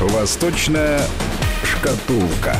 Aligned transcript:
Восточная 0.00 1.00
шкатулка. 1.64 2.56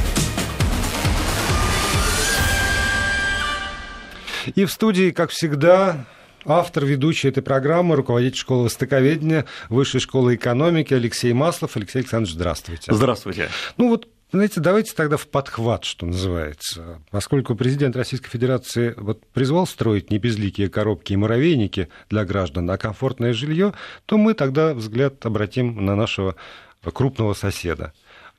И 4.56 4.64
в 4.64 4.72
студии, 4.72 5.10
как 5.12 5.30
всегда, 5.30 6.06
автор, 6.44 6.84
ведущий 6.84 7.28
этой 7.28 7.44
программы, 7.44 7.94
руководитель 7.94 8.38
школы 8.38 8.64
востоковедения, 8.64 9.44
Высшей 9.68 10.00
школы 10.00 10.34
экономики 10.34 10.92
Алексей 10.94 11.32
Маслов. 11.32 11.76
Алексей 11.76 12.00
Александрович, 12.00 12.34
здравствуйте. 12.34 12.92
Здравствуйте. 12.92 13.50
Ну 13.76 13.90
вот 13.90 14.08
знаете, 14.30 14.60
давайте 14.60 14.92
тогда 14.94 15.16
в 15.16 15.26
подхват, 15.26 15.84
что 15.84 16.04
называется. 16.04 17.00
Поскольку 17.10 17.54
президент 17.54 17.96
Российской 17.96 18.28
Федерации 18.28 18.92
вот 18.98 19.24
призвал 19.28 19.66
строить 19.66 20.10
не 20.10 20.18
безликие 20.18 20.68
коробки 20.68 21.14
и 21.14 21.16
муравейники 21.16 21.88
для 22.10 22.26
граждан, 22.26 22.68
а 22.68 22.76
комфортное 22.76 23.32
жилье, 23.32 23.72
то 24.04 24.18
мы 24.18 24.34
тогда 24.34 24.74
взгляд 24.74 25.24
обратим 25.24 25.82
на 25.86 25.96
нашего 25.96 26.36
крупного 26.82 27.34
соседа, 27.34 27.92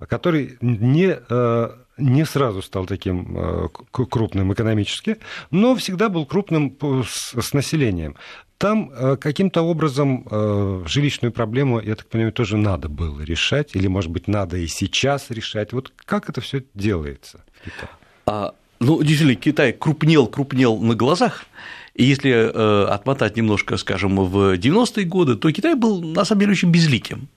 который 0.08 0.58
не 0.62 1.18
э, 1.30 1.70
не 2.00 2.26
сразу 2.26 2.62
стал 2.62 2.86
таким 2.86 3.38
э, 3.38 3.68
крупным 3.92 4.54
экономически, 4.54 5.18
но 5.52 5.76
всегда 5.76 6.10
был 6.10 6.26
крупным 6.26 6.76
с 7.06 7.54
населением. 7.54 8.16
Там 8.58 8.92
э, 8.92 9.16
каким-то 9.16 9.62
образом 9.62 10.28
э, 10.30 10.84
жилищную 10.86 11.32
проблему, 11.32 11.80
я 11.80 11.96
так 11.96 12.08
понимаю, 12.08 12.34
тоже 12.34 12.58
надо 12.58 12.90
было 12.90 13.22
решать, 13.22 13.74
или, 13.74 13.88
может 13.88 14.12
быть, 14.12 14.28
надо 14.28 14.58
и 14.58 14.68
сейчас 14.68 15.30
решать. 15.30 15.72
Вот 15.72 15.94
как 15.96 16.30
это 16.30 16.42
все 16.42 16.64
делается? 16.74 17.46
А, 18.26 18.54
ну, 18.82 19.02
действительно, 19.02 19.36
Китай 19.36 19.72
крупнел, 19.72 20.28
крупнел 20.28 20.78
на 20.78 20.96
глазах, 20.96 21.46
и 22.00 22.06
если 22.06 22.32
э, 22.32 22.86
отмотать 22.86 23.36
немножко, 23.36 23.76
скажем, 23.76 24.16
в 24.16 24.54
90-е 24.56 25.04
годы, 25.04 25.36
то 25.36 25.52
Китай 25.52 25.76
был 25.76 26.02
на 26.02 26.24
самом 26.24 26.40
деле 26.40 26.54
очень 26.54 26.72
безликим. 26.72 27.28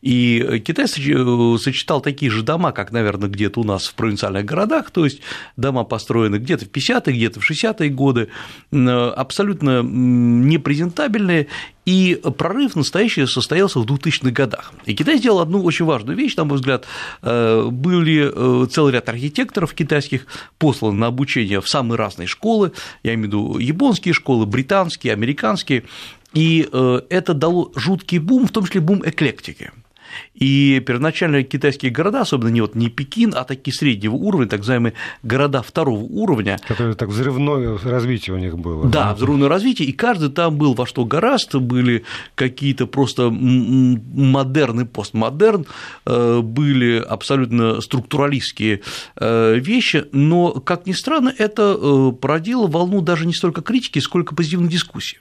И 0.00 0.62
Китай 0.64 0.84
э, 0.84 1.58
сочетал 1.58 2.00
такие 2.00 2.30
же 2.30 2.44
дома, 2.44 2.70
как, 2.70 2.92
наверное, 2.92 3.28
где-то 3.28 3.58
у 3.58 3.64
нас 3.64 3.88
в 3.88 3.94
провинциальных 3.94 4.44
городах, 4.44 4.92
то 4.92 5.04
есть 5.04 5.22
дома 5.56 5.82
построены 5.82 6.36
где-то 6.36 6.66
в 6.66 6.68
50-е, 6.68 7.12
где-то 7.12 7.40
в 7.40 7.50
60-е 7.50 7.90
годы, 7.90 8.28
абсолютно 8.70 9.82
непрезентабельные 9.82 11.48
и 11.84 12.20
прорыв 12.38 12.76
настоящий 12.76 13.26
состоялся 13.26 13.80
в 13.80 13.86
2000-х 13.86 14.30
годах. 14.30 14.72
И 14.86 14.94
Китай 14.94 15.18
сделал 15.18 15.40
одну 15.40 15.62
очень 15.62 15.84
важную 15.84 16.16
вещь, 16.16 16.36
на 16.36 16.44
мой 16.44 16.56
взгляд. 16.56 16.86
Э, 17.22 17.68
были 17.70 18.30
э, 18.32 18.66
целый 18.68 18.92
ряд 18.92 19.08
архитекторов 19.08 19.74
китайских 19.74 20.26
посланы 20.58 20.98
на 20.98 21.06
обучение 21.08 21.60
в 21.60 21.68
самые 21.68 21.96
разные 21.98 22.28
школы, 22.28 22.72
я 23.02 23.14
имею 23.14 23.22
в 23.22 23.26
виду 23.26 23.58
японские 23.58 24.14
школы, 24.14 24.46
британские, 24.46 25.12
американские, 25.12 25.84
и 26.34 26.68
э, 26.72 27.00
это 27.10 27.34
дало 27.34 27.72
жуткий 27.74 28.18
бум, 28.18 28.46
в 28.46 28.52
том 28.52 28.64
числе 28.64 28.80
бум 28.80 29.02
эклектики. 29.04 29.72
И 30.34 30.82
первоначально 30.86 31.42
китайские 31.42 31.90
города, 31.90 32.20
особенно 32.20 32.48
не, 32.48 32.60
вот, 32.60 32.74
не 32.74 32.88
Пекин, 32.88 33.34
а 33.36 33.44
такие 33.44 33.74
среднего 33.74 34.14
уровня, 34.14 34.46
так 34.48 34.60
называемые 34.60 34.94
города 35.22 35.62
второго 35.62 36.02
уровня. 36.02 36.58
Которые 36.66 36.94
так 36.94 37.08
взрывное 37.08 37.78
развитие 37.78 38.34
у 38.34 38.38
них 38.38 38.58
было. 38.58 38.88
Да, 38.88 39.08
да, 39.08 39.14
взрывное 39.14 39.48
развитие, 39.48 39.88
и 39.88 39.92
каждый 39.92 40.30
там 40.30 40.56
был 40.56 40.74
во 40.74 40.86
что 40.86 41.04
гораздо, 41.04 41.60
были 41.60 42.04
какие-то 42.34 42.86
просто 42.86 43.30
модерн 43.30 44.80
и 44.80 44.84
постмодерн, 44.84 45.66
э, 46.06 46.40
были 46.40 46.96
абсолютно 46.96 47.80
структуралистские 47.80 48.80
э, 49.16 49.58
вещи, 49.58 50.04
но, 50.12 50.52
как 50.52 50.86
ни 50.86 50.92
странно, 50.92 51.32
это 51.36 51.76
э, 51.78 52.12
породило 52.20 52.66
волну 52.66 53.00
даже 53.00 53.26
не 53.26 53.34
столько 53.34 53.62
критики, 53.62 53.98
сколько 53.98 54.34
позитивной 54.34 54.68
дискуссии. 54.68 55.18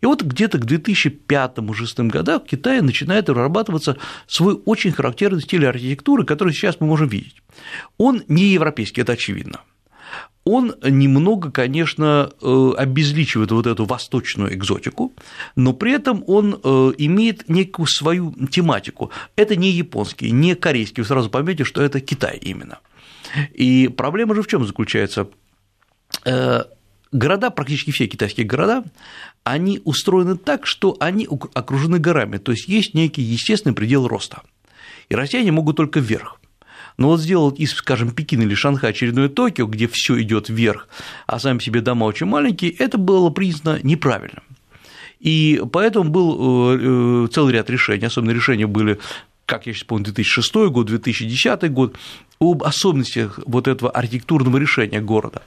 И 0.00 0.06
вот 0.06 0.22
где-то 0.22 0.58
к 0.58 0.64
2005-2006 0.64 2.08
годам 2.08 2.40
в 2.40 2.44
Китае 2.44 2.82
начинает 2.82 3.28
разрабатываться 3.28 3.96
свой 4.26 4.60
очень 4.64 4.92
характерный 4.92 5.42
стиль 5.42 5.66
архитектуры, 5.66 6.24
который 6.24 6.52
сейчас 6.52 6.80
мы 6.80 6.86
можем 6.86 7.08
видеть. 7.08 7.36
Он 7.98 8.22
не 8.28 8.44
европейский, 8.44 9.00
это 9.00 9.12
очевидно 9.12 9.60
он 10.44 10.74
немного, 10.82 11.50
конечно, 11.50 12.30
э, 12.40 12.70
обезличивает 12.76 13.50
вот 13.50 13.66
эту 13.66 13.86
восточную 13.86 14.54
экзотику, 14.54 15.14
но 15.56 15.72
при 15.72 15.92
этом 15.92 16.22
он 16.26 16.60
э, 16.62 16.92
имеет 16.98 17.48
некую 17.48 17.86
свою 17.86 18.32
тематику. 18.50 19.10
Это 19.36 19.56
не 19.56 19.70
японский, 19.70 20.30
не 20.30 20.54
корейский, 20.54 21.02
вы 21.02 21.08
сразу 21.08 21.30
поймете, 21.30 21.64
что 21.64 21.82
это 21.82 22.00
Китай 22.00 22.36
именно. 22.36 22.78
И 23.54 23.88
проблема 23.88 24.34
же 24.34 24.42
в 24.42 24.46
чем 24.46 24.66
заключается? 24.66 25.28
Э, 26.26 26.64
города, 27.10 27.50
практически 27.50 27.90
все 27.90 28.06
китайские 28.06 28.46
города, 28.46 28.84
они 29.44 29.80
устроены 29.84 30.36
так, 30.36 30.66
что 30.66 30.96
они 31.00 31.28
окружены 31.52 31.98
горами, 31.98 32.38
то 32.38 32.52
есть 32.52 32.66
есть 32.66 32.94
некий 32.94 33.22
естественный 33.22 33.74
предел 33.74 34.08
роста. 34.08 34.42
И 35.10 35.14
россияне 35.14 35.52
могут 35.52 35.76
только 35.76 36.00
вверх. 36.00 36.40
Но 36.96 37.08
вот 37.08 37.20
сделать 37.20 37.58
из, 37.58 37.72
скажем, 37.72 38.12
Пекина 38.12 38.42
или 38.42 38.54
Шанхая 38.54 38.90
очередное 38.90 39.28
Токио, 39.28 39.66
где 39.66 39.86
все 39.88 40.20
идет 40.22 40.48
вверх, 40.48 40.88
а 41.26 41.38
сами 41.38 41.58
себе 41.58 41.80
дома 41.80 42.04
очень 42.04 42.26
маленькие, 42.26 42.70
это 42.70 42.98
было 42.98 43.30
признано 43.30 43.80
неправильным. 43.82 44.44
И 45.20 45.60
поэтому 45.72 46.10
был 46.10 46.36
э, 46.38 46.78
э, 46.80 47.28
целый 47.32 47.54
ряд 47.54 47.68
решений, 47.68 48.06
особенно 48.06 48.30
решения 48.30 48.66
были 48.66 48.98
как 49.46 49.66
я 49.66 49.74
сейчас 49.74 49.84
помню, 49.84 50.06
2006 50.06 50.54
год, 50.70 50.86
2010 50.86 51.70
год, 51.70 51.96
об 52.40 52.62
особенностях 52.62 53.38
вот 53.46 53.68
этого 53.68 53.90
архитектурного 53.90 54.56
решения 54.56 55.00
города. 55.00 55.42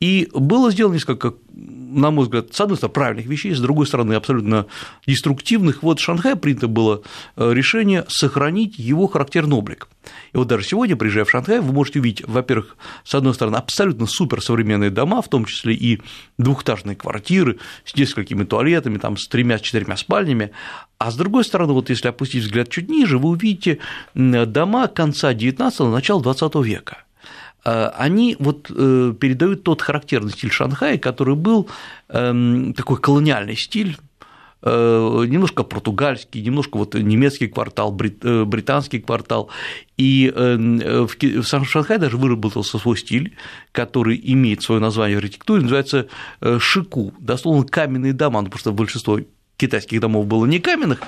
И 0.00 0.30
было 0.32 0.70
сделано 0.70 0.94
несколько, 0.94 1.34
на 1.52 2.10
мой 2.10 2.24
взгляд, 2.24 2.54
с 2.54 2.60
одной 2.60 2.78
стороны, 2.78 2.94
правильных 2.94 3.26
вещей, 3.26 3.54
с 3.54 3.60
другой 3.60 3.86
стороны, 3.86 4.14
абсолютно 4.14 4.66
деструктивных. 5.06 5.82
Вот 5.82 6.00
в 6.00 6.02
Шанхае 6.02 6.36
принято 6.36 6.68
было 6.68 7.02
э, 7.36 7.52
решение 7.52 8.06
сохранить 8.08 8.78
его 8.78 9.06
характерный 9.08 9.56
облик. 9.56 9.88
И 10.32 10.38
вот 10.38 10.48
даже 10.48 10.64
сегодня, 10.64 10.96
приезжая 10.96 11.26
в 11.26 11.30
Шанхай, 11.30 11.60
вы 11.60 11.72
можете 11.74 12.00
увидеть, 12.00 12.26
во-первых, 12.26 12.76
с 13.04 13.14
одной 13.14 13.34
стороны, 13.34 13.56
абсолютно 13.56 14.06
суперсовременные 14.06 14.88
дома, 14.88 15.20
в 15.20 15.28
том 15.28 15.44
числе 15.44 15.74
и 15.74 16.00
двухэтажные 16.38 16.96
квартиры 16.96 17.58
с 17.84 17.94
несколькими 17.94 18.44
туалетами, 18.44 18.96
там, 18.96 19.18
с 19.18 19.28
тремя-четырьмя 19.28 19.98
спальнями, 19.98 20.52
а 20.96 21.10
с 21.10 21.16
другой 21.16 21.44
стороны, 21.44 21.74
вот 21.74 21.90
если 21.90 22.08
опустить 22.08 22.44
взгляд 22.44 22.70
чуть 22.70 22.88
ниже, 22.88 23.18
вы 23.18 23.30
увидите 23.30 23.80
дома 24.14 24.88
конца 24.88 25.34
XIX– 25.34 25.90
начала 25.90 26.22
XX 26.22 26.64
века– 26.64 27.04
они 27.62 28.36
вот 28.38 28.70
э, 28.70 29.14
передают 29.18 29.62
тот 29.64 29.82
характерный 29.82 30.32
стиль 30.32 30.50
Шанхая, 30.50 30.98
который 30.98 31.34
был 31.34 31.68
эм, 32.08 32.72
такой 32.74 32.98
колониальный 32.98 33.56
стиль, 33.56 33.96
э, 34.62 35.24
немножко 35.28 35.62
португальский, 35.62 36.42
немножко 36.42 36.78
вот 36.78 36.94
немецкий 36.94 37.48
квартал, 37.48 37.92
британский 37.92 39.00
квартал. 39.00 39.50
И 39.96 40.32
в 40.34 41.44
Шанхае 41.44 41.98
даже 41.98 42.16
выработался 42.16 42.78
свой 42.78 42.96
стиль, 42.96 43.36
который 43.72 44.18
имеет 44.22 44.62
свое 44.62 44.80
название 44.80 45.16
в 45.16 45.20
архитектуре, 45.20 45.62
называется 45.62 46.08
шику, 46.58 47.12
дословно 47.18 47.66
каменные 47.66 48.14
дома, 48.14 48.40
ну, 48.40 48.46
потому 48.46 48.60
что 48.60 48.72
большинство 48.72 49.20
китайских 49.60 50.00
домов 50.00 50.26
было 50.26 50.46
не 50.46 50.58
каменных, 50.58 51.00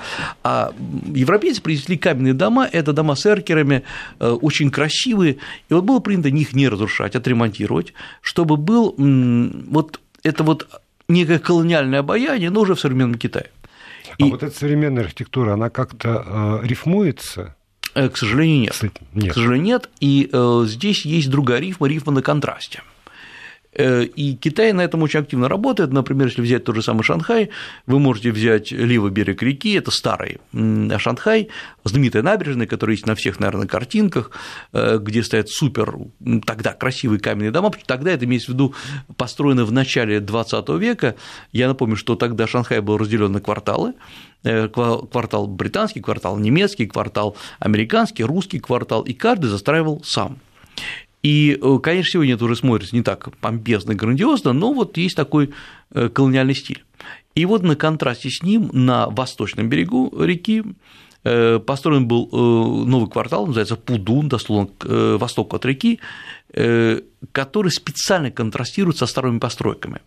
а 0.43 0.71
европейцы 1.13 1.61
принесли 1.61 1.97
каменные 1.97 2.33
дома, 2.33 2.69
это 2.71 2.93
дома 2.93 3.15
с 3.15 3.25
эркерами, 3.25 3.83
э, 4.19 4.29
очень 4.29 4.69
красивые, 4.69 5.37
и 5.69 5.73
вот 5.73 5.83
было 5.83 5.99
принято 5.99 6.29
их 6.29 6.53
не 6.53 6.69
разрушать, 6.69 7.15
отремонтировать, 7.15 7.93
чтобы 8.21 8.57
был 8.57 8.95
вот 8.97 9.99
это 10.23 10.43
вот 10.43 10.67
некое 11.07 11.39
колониальное 11.39 11.99
обаяние, 11.99 12.49
но 12.49 12.61
уже 12.61 12.75
в 12.75 12.79
современном 12.79 13.15
Китае. 13.15 13.49
А 14.11 14.15
и... 14.17 14.29
вот 14.29 14.43
эта 14.43 14.55
современная 14.55 15.03
архитектура, 15.03 15.53
она 15.53 15.69
как-то 15.69 16.61
э, 16.63 16.67
рифмуется? 16.67 17.55
Э, 17.95 18.09
к 18.09 18.17
сожалению, 18.17 18.61
нет. 18.61 18.93
нет. 19.13 19.31
К 19.31 19.35
сожалению, 19.35 19.65
нет. 19.65 19.89
И 19.99 20.29
э, 20.31 20.63
здесь 20.67 21.05
есть 21.05 21.29
другая 21.29 21.59
рифма, 21.59 21.87
рифма 21.87 22.13
на 22.13 22.21
контрасте. 22.21 22.81
Э, 23.75 24.03
и 24.03 24.35
Китай 24.35 24.73
на 24.73 24.81
этом 24.81 25.01
очень 25.03 25.19
активно 25.19 25.47
работает. 25.49 25.91
Например, 25.91 26.27
если 26.27 26.41
взять 26.41 26.63
тот 26.63 26.75
же 26.75 26.81
самый 26.81 27.03
Шанхай, 27.03 27.49
вы 27.85 27.99
можете 27.99 28.31
взять 28.31 28.71
левый 28.71 29.11
берег 29.11 29.41
реки, 29.41 29.73
это 29.73 29.91
старый 29.91 30.39
Шанхай, 30.51 31.49
знаменитая 31.83 32.23
набережная, 32.23 32.67
которая 32.67 32.95
есть 32.95 33.07
на 33.07 33.15
всех, 33.15 33.39
наверное, 33.39 33.67
картинках, 33.67 34.31
э, 34.73 34.97
где 34.99 35.23
стоят 35.23 35.49
супер 35.49 35.95
тогда 36.45 36.73
красивые 36.73 37.19
каменные 37.19 37.51
дома. 37.51 37.71
Тогда 37.85 38.11
это 38.11 38.25
имеется 38.25 38.51
в 38.51 38.53
виду 38.53 38.75
построено 39.17 39.65
в 39.65 39.71
начале 39.71 40.19
20 40.19 40.69
века. 40.77 41.15
Я 41.51 41.67
напомню, 41.67 41.95
что 41.95 42.15
тогда 42.15 42.47
Шанхай 42.47 42.79
был 42.81 42.97
разделен 42.97 43.31
на 43.31 43.41
кварталы, 43.41 43.93
э, 44.43 44.67
квартал 44.67 45.47
британский, 45.47 46.01
квартал 46.01 46.37
немецкий, 46.37 46.85
квартал 46.85 47.35
американский, 47.59 48.23
русский 48.23 48.59
квартал, 48.59 49.01
и 49.01 49.13
каждый 49.13 49.47
застраивал 49.47 50.01
сам. 50.03 50.37
И, 51.23 51.57
э, 51.59 51.79
конечно, 51.81 52.11
сегодня 52.11 52.33
это 52.33 52.43
уже 52.43 52.57
смотрится 52.57 52.95
не 52.95 53.01
так 53.01 53.35
помпезно, 53.37 53.95
грандиозно, 53.95 54.51
но 54.51 54.73
вот 54.73 54.97
есть 54.97 55.15
такой 55.15 55.51
э, 55.91 56.09
колониальный 56.09 56.53
стиль. 56.53 56.83
И 57.33 57.45
вот 57.45 57.63
на 57.63 57.77
контрасте 57.77 58.29
с 58.29 58.43
ним 58.43 58.69
на 58.73 59.07
восточном 59.07 59.69
берегу 59.69 60.13
реки 60.21 60.63
э, 61.23 61.59
построен 61.59 62.07
был 62.07 62.27
новый 62.85 63.09
квартал, 63.09 63.47
называется 63.47 63.77
Пудун, 63.77 64.27
дословно 64.27 64.69
к 64.77 65.17
востоку 65.17 65.55
от 65.55 65.65
реки, 65.65 65.99
который 67.31 67.71
специально 67.71 68.29
контрастирует 68.29 68.97
со 68.97 69.07
старыми 69.07 69.39
постройками. 69.39 70.01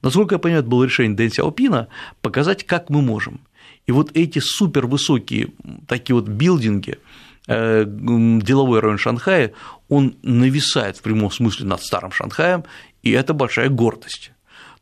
Насколько 0.00 0.34
я 0.34 0.38
понимаю, 0.40 0.62
это 0.62 0.70
было 0.70 0.84
решение 0.84 1.16
Дэн 1.16 1.30
Сяопина 1.30 1.86
показать, 2.22 2.64
как 2.64 2.90
мы 2.90 3.02
можем. 3.02 3.40
И 3.86 3.92
вот 3.92 4.10
эти 4.14 4.40
супервысокие 4.40 5.50
такие 5.86 6.16
вот 6.16 6.26
билдинги, 6.26 6.98
деловой 7.46 8.80
район 8.80 8.98
Шанхая, 8.98 9.52
он 9.92 10.14
нависает 10.22 10.96
в 10.96 11.02
прямом 11.02 11.30
смысле 11.30 11.66
над 11.66 11.82
старым 11.82 12.12
Шанхаем, 12.12 12.64
и 13.02 13.10
это 13.10 13.34
большая 13.34 13.68
гордость. 13.68 14.32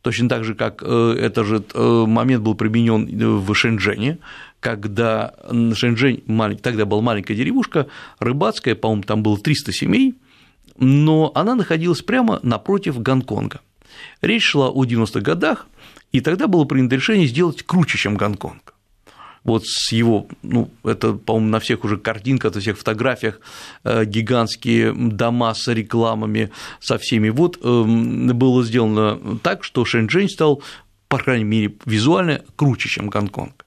Точно 0.01 0.29
так 0.29 0.45
же, 0.45 0.55
как 0.55 0.81
этот 0.81 1.45
же 1.45 1.63
момент 2.07 2.43
был 2.43 2.55
применен 2.55 3.05
в 3.39 3.53
Шэньчжэне, 3.53 4.19
когда 4.61 5.33
Шэньчжэнь, 5.49 6.57
тогда 6.59 6.85
была 6.85 7.01
маленькая 7.01 7.35
деревушка, 7.35 7.87
рыбацкая, 8.19 8.75
по-моему, 8.75 9.03
там 9.03 9.21
было 9.21 9.37
300 9.37 9.73
семей, 9.73 10.15
но 10.77 11.33
она 11.35 11.55
находилась 11.55 12.01
прямо 12.01 12.39
напротив 12.41 12.97
Гонконга. 13.01 13.59
Речь 14.21 14.45
шла 14.45 14.69
о 14.69 14.85
90-х 14.85 15.19
годах, 15.19 15.67
и 16.13 16.21
тогда 16.21 16.47
было 16.47 16.63
принято 16.63 16.95
решение 16.95 17.27
сделать 17.27 17.63
круче, 17.63 17.97
чем 17.97 18.15
Гонконг. 18.15 18.73
Вот 19.43 19.63
с 19.65 19.91
его, 19.91 20.27
ну, 20.43 20.69
это, 20.83 21.13
по-моему, 21.13 21.49
на 21.49 21.59
всех 21.59 21.83
уже 21.83 21.97
картинках, 21.97 22.53
на 22.53 22.61
всех 22.61 22.77
фотографиях 22.77 23.39
э, 23.83 24.05
гигантские 24.05 24.93
дома 24.93 25.53
с 25.55 25.67
рекламами, 25.67 26.51
со 26.79 26.99
всеми. 26.99 27.29
Вот 27.29 27.57
эм, 27.63 28.27
было 28.27 28.63
сделано 28.63 29.39
так, 29.39 29.63
что 29.63 29.83
Шэньчжэнь 29.83 30.29
стал, 30.29 30.61
по 31.07 31.17
крайней 31.17 31.45
мере, 31.45 31.73
визуально 31.85 32.41
круче, 32.55 32.87
чем 32.87 33.09
Гонконг. 33.09 33.65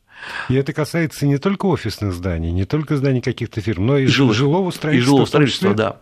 И 0.48 0.54
это 0.54 0.72
касается 0.72 1.26
не 1.26 1.38
только 1.38 1.66
офисных 1.66 2.12
зданий, 2.12 2.52
не 2.52 2.64
только 2.64 2.96
зданий 2.96 3.20
каких-то 3.20 3.60
фирм, 3.60 3.86
но 3.86 3.98
и, 3.98 4.04
и 4.04 4.06
жилого 4.06 4.70
строительства. 4.70 4.90
И 4.90 5.00
жилого 5.00 5.26
строительства, 5.26 5.74
да. 5.74 6.00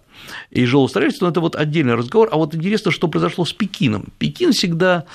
И 0.50 0.64
жилого 0.64 0.88
строительства– 0.88 1.28
это 1.30 1.40
вот 1.40 1.56
отдельный 1.56 1.94
разговор. 1.94 2.28
А 2.30 2.36
вот 2.36 2.54
интересно, 2.54 2.90
что 2.90 3.08
произошло 3.08 3.44
с 3.44 3.52
Пекином. 3.52 4.08
Пекин 4.19 4.52
всегда 4.52 5.06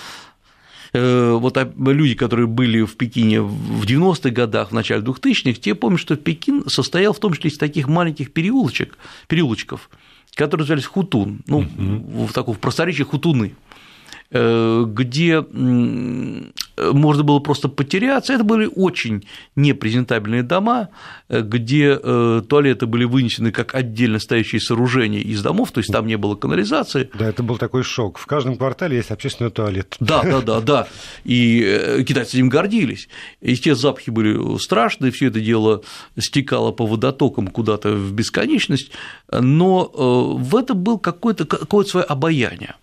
вот 1.00 1.58
люди, 1.78 2.16
которые 2.16 2.48
были 2.48 2.82
в 2.82 2.96
Пекине 2.96 3.42
в 3.42 3.84
90-х 3.84 4.30
годах, 4.30 4.70
в 4.70 4.74
начале 4.74 5.04
2000-х, 5.04 5.60
те 5.60 5.76
помнят, 5.76 6.00
что 6.00 6.16
Пекин 6.16 6.64
состоял 6.68 7.14
в 7.14 7.20
том 7.20 7.34
числе 7.34 7.52
из 7.52 7.58
таких 7.58 7.88
маленьких 7.88 8.32
переулочек, 8.32 8.98
переулочков, 9.28 9.90
которые 10.36 10.64
назывались 10.64 10.86
хутун, 10.86 11.42
ну, 11.48 11.62
uh-huh. 11.62 12.28
в 12.28 12.34
таком 12.34 12.56
в 12.56 12.60
просторечии 12.60 13.04
хутуны. 13.04 13.54
Э, 14.30 14.86
где 14.86 15.46
можно 16.78 17.24
было 17.24 17.40
просто 17.40 17.68
потеряться. 17.70 18.34
Это 18.34 18.44
были 18.44 18.70
очень 18.74 19.26
непрезентабельные 19.56 20.44
дома, 20.44 20.90
э, 21.30 21.42
где 21.42 22.00
э, 22.02 22.42
туалеты 22.48 22.86
были 22.86 23.06
вынесены 23.06 23.52
как 23.52 23.74
отдельно 23.76 24.20
стоящие 24.20 24.62
сооружения 24.62 25.20
из 25.20 25.42
домов, 25.42 25.72
то 25.72 25.80
есть 25.80 25.92
там 25.92 26.08
не 26.08 26.18
было 26.18 26.36
канализации. 26.36 27.10
Да, 27.18 27.28
это 27.28 27.44
был 27.44 27.58
такой 27.58 27.84
шок. 27.84 28.18
В 28.18 28.26
каждом 28.26 28.58
квартале 28.58 28.98
есть 28.98 29.12
общественный 29.12 29.52
туалет. 29.52 29.96
Да, 30.00 30.22
да, 30.24 30.42
да, 30.42 30.62
да. 30.62 30.88
И 31.24 32.04
китайцы 32.08 32.38
этим 32.38 32.50
гордились. 32.50 33.10
И 33.42 33.56
те 33.56 33.76
запахи 33.76 34.10
были 34.10 34.58
страшные, 34.60 35.12
все 35.12 35.28
это 35.28 35.40
дело 35.40 35.82
стекало 36.18 36.72
по 36.72 36.86
водотокам 36.86 37.48
куда-то 37.48 37.90
в 37.92 38.14
бесконечность, 38.14 38.92
но 39.32 39.86
в 40.38 40.56
этом 40.56 40.82
был 40.82 41.00
какое-то 41.00 41.46
какое 41.46 41.86
свое 41.86 42.06
обаяние. 42.06 42.76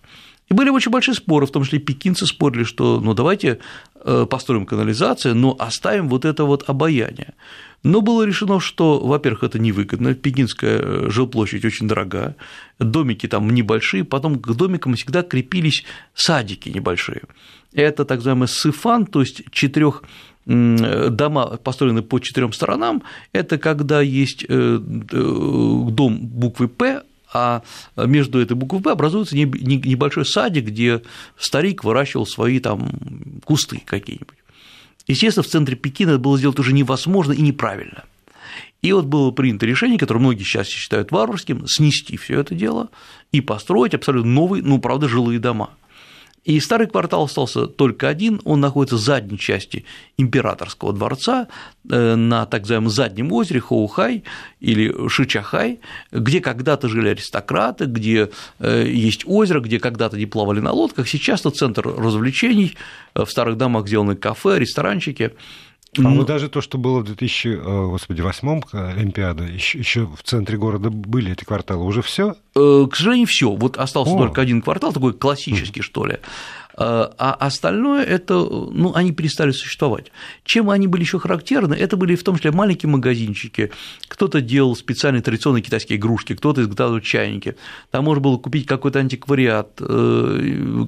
И 0.49 0.53
были 0.53 0.69
очень 0.69 0.91
большие 0.91 1.15
споры, 1.15 1.45
в 1.45 1.51
том 1.51 1.63
числе 1.63 1.79
пекинцы 1.79 2.27
спорили, 2.27 2.63
что 2.63 2.99
ну 2.99 3.13
давайте 3.13 3.59
э, 3.95 4.25
построим 4.29 4.65
канализацию, 4.65 5.35
но 5.35 5.55
оставим 5.57 6.07
вот 6.07 6.25
это 6.25 6.45
вот 6.45 6.69
обаяние. 6.69 7.33
Но 7.83 8.01
было 8.01 8.23
решено, 8.25 8.59
что, 8.59 8.99
во-первых, 8.99 9.43
это 9.43 9.59
невыгодно, 9.59 10.13
пекинская 10.13 10.79
э, 10.79 11.09
жилплощадь 11.09 11.65
очень 11.65 11.87
дорога, 11.87 12.35
домики 12.79 13.27
там 13.27 13.49
небольшие, 13.49 14.03
потом 14.03 14.39
к 14.39 14.53
домикам 14.53 14.95
всегда 14.95 15.23
крепились 15.23 15.83
садики 16.13 16.69
небольшие. 16.69 17.21
Это 17.73 18.05
так 18.05 18.17
называемый 18.17 18.47
сыфан, 18.47 19.05
то 19.05 19.21
есть 19.21 19.43
четырех 19.51 20.03
дома 20.45 21.57
построены 21.57 22.03
по 22.03 22.19
четырем 22.19 22.53
сторонам, 22.53 23.01
это 23.33 23.57
когда 23.57 24.01
есть 24.01 24.45
э, 24.47 24.77
дом 24.79 26.17
буквы 26.19 26.67
П, 26.67 27.01
а 27.33 27.63
между 27.95 28.39
этой 28.39 28.55
буквой 28.55 28.81
«Б» 28.81 28.91
образуется 28.91 29.35
небольшой 29.35 30.25
садик, 30.25 30.65
где 30.65 31.01
старик 31.37 31.83
выращивал 31.83 32.25
свои 32.25 32.59
там 32.59 32.91
кусты 33.43 33.81
какие-нибудь. 33.85 34.37
Естественно, 35.07 35.43
в 35.43 35.47
центре 35.47 35.75
Пекина 35.75 36.11
это 36.11 36.19
было 36.19 36.37
сделать 36.37 36.59
уже 36.59 36.73
невозможно 36.73 37.33
и 37.33 37.41
неправильно. 37.41 38.05
И 38.81 38.91
вот 38.91 39.05
было 39.05 39.31
принято 39.31 39.65
решение, 39.65 39.97
которое 39.97 40.19
многие 40.19 40.43
сейчас 40.43 40.67
считают 40.67 41.11
варварским, 41.11 41.67
снести 41.67 42.17
все 42.17 42.39
это 42.39 42.53
дело 42.55 42.89
и 43.31 43.41
построить 43.41 43.93
абсолютно 43.93 44.31
новые, 44.31 44.63
ну, 44.63 44.79
правда, 44.79 45.07
жилые 45.07 45.39
дома– 45.39 45.71
и 46.45 46.59
старый 46.59 46.87
квартал 46.87 47.23
остался 47.23 47.65
только 47.65 48.07
один, 48.07 48.39
он 48.45 48.61
находится 48.61 48.97
в 48.97 48.99
задней 48.99 49.39
части 49.39 49.83
императорского 50.17 50.93
дворца, 50.93 51.47
э, 51.89 52.15
на 52.15 52.45
так 52.45 52.61
называемом 52.61 52.89
заднем 52.91 53.31
озере 53.31 53.59
Хоухай 53.59 54.23
или 54.59 55.09
Шичахай, 55.09 55.79
где 56.11 56.41
когда-то 56.41 56.87
жили 56.87 57.09
аристократы, 57.09 57.85
где 57.85 58.29
э, 58.59 58.87
есть 58.87 59.23
озеро, 59.25 59.59
где 59.59 59.79
когда-то 59.79 60.17
не 60.17 60.27
плавали 60.27 60.59
на 60.59 60.71
лодках, 60.71 61.07
сейчас 61.09 61.41
это 61.41 61.49
центр 61.49 61.87
развлечений, 61.87 62.75
в 63.15 63.25
старых 63.25 63.57
домах 63.57 63.87
сделаны 63.87 64.15
кафе, 64.15 64.59
ресторанчики, 64.59 65.31
а 65.99 66.01
ну, 66.01 66.17
вот 66.17 66.27
даже 66.27 66.49
то, 66.49 66.61
что 66.61 66.77
было 66.77 66.99
в 66.99 67.05
2008 67.05 68.61
э, 68.73 68.91
Олимпиада, 68.91 69.43
еще, 69.43 69.79
еще 69.79 70.07
в 70.07 70.23
центре 70.23 70.57
города 70.57 70.89
были 70.89 71.31
эти 71.31 71.43
кварталы, 71.43 71.85
уже 71.85 72.01
все? 72.01 72.35
Э, 72.55 72.87
к 72.89 72.95
сожалению, 72.95 73.27
все. 73.27 73.51
Вот 73.51 73.77
остался 73.77 74.13
О. 74.13 74.17
только 74.17 74.41
один 74.41 74.61
квартал, 74.61 74.93
такой 74.93 75.13
классический, 75.13 75.81
что 75.81 76.05
ли. 76.05 76.15
Э, 76.77 77.09
а 77.17 77.37
остальное 77.39 78.03
это, 78.03 78.33
ну, 78.35 78.93
они 78.93 79.11
перестали 79.11 79.51
существовать. 79.51 80.11
Чем 80.43 80.69
они 80.69 80.87
были 80.87 81.03
еще 81.03 81.19
характерны? 81.19 81.73
Это 81.75 81.97
были 81.97 82.15
в 82.15 82.23
том 82.23 82.37
числе 82.37 82.51
маленькие 82.51 82.89
магазинчики. 82.89 83.71
Кто-то 84.07 84.41
делал 84.41 84.75
специальные 84.75 85.21
традиционные 85.21 85.61
китайские 85.61 85.97
игрушки, 85.97 86.35
кто-то 86.35 86.61
изготавливал 86.61 87.01
чайники. 87.01 87.55
Там 87.91 88.05
можно 88.05 88.21
было 88.21 88.37
купить 88.37 88.65
какой-то 88.65 88.99
антиквариат, 88.99 89.81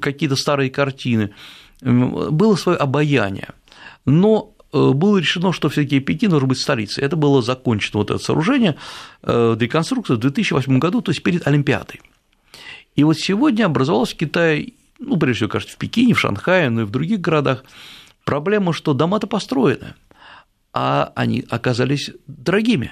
какие-то 0.01 0.35
старые 0.35 0.69
картины. 0.69 1.31
Было 1.81 2.55
свое 2.55 2.77
обаяние. 2.77 3.49
Но 4.05 4.53
Э, 4.56 4.56
было 4.71 5.17
решено, 5.17 5.53
что 5.53 5.69
все 5.69 5.83
таки 5.83 5.99
Пекин 5.99 6.29
должен 6.29 6.49
быть 6.49 6.59
столицей. 6.59 7.03
Это 7.03 7.15
было 7.15 7.41
закончено, 7.41 7.99
вот 7.99 8.11
это 8.11 8.23
сооружение, 8.23 8.75
э, 9.23 9.55
реконструкция 9.59 10.17
в 10.17 10.19
2008 10.19 10.79
году, 10.79 11.01
то 11.01 11.11
есть 11.11 11.23
перед 11.23 11.47
Олимпиадой. 11.47 12.01
И 12.95 13.03
вот 13.03 13.17
сегодня 13.17 13.65
образовалась 13.65 14.13
в 14.13 14.17
Китае, 14.17 14.73
ну, 14.99 15.17
прежде 15.17 15.37
всего, 15.37 15.49
кажется, 15.49 15.75
в 15.75 15.77
Пекине, 15.77 16.13
в 16.13 16.19
Шанхае, 16.19 16.69
но 16.69 16.81
и 16.81 16.85
в 16.85 16.89
других 16.89 17.21
городах, 17.21 17.63
проблема, 18.25 18.73
что 18.73 18.93
дома-то 18.93 19.27
построены, 19.27 19.93
а 20.73 21.11
они 21.15 21.45
оказались 21.49 22.11
дорогими. 22.25 22.91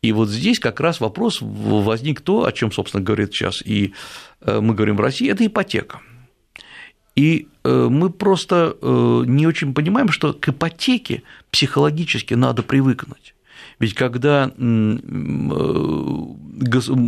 И 0.00 0.12
вот 0.12 0.28
здесь 0.28 0.58
как 0.58 0.80
раз 0.80 1.00
вопрос 1.00 1.38
возник 1.40 2.20
то, 2.22 2.44
о 2.44 2.52
чем, 2.52 2.72
собственно, 2.72 3.04
говорит 3.04 3.32
сейчас 3.32 3.62
и 3.62 3.94
э, 4.40 4.60
мы 4.60 4.74
говорим 4.74 4.96
в 4.96 5.00
России, 5.00 5.30
это 5.30 5.46
ипотека. 5.46 6.00
И 7.14 7.48
э, 7.64 7.88
мы 7.90 8.10
просто 8.10 8.76
э, 8.80 9.22
не 9.26 9.46
очень 9.46 9.74
понимаем, 9.74 10.08
что 10.08 10.32
к 10.32 10.48
ипотеке 10.48 11.22
психологически 11.50 12.34
надо 12.34 12.62
привыкнуть. 12.62 13.34
Ведь 13.78 13.94
когда 13.94 14.50
э, 14.56 14.98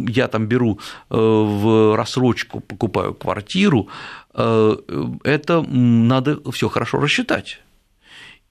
я 0.09 0.29
там 0.29 0.47
беру 0.47 0.79
в 1.09 1.97
рассрочку, 1.97 2.61
покупаю 2.61 3.15
квартиру, 3.15 3.89
это 4.33 5.63
надо 5.63 6.51
все 6.51 6.69
хорошо 6.69 6.99
рассчитать. 6.99 7.61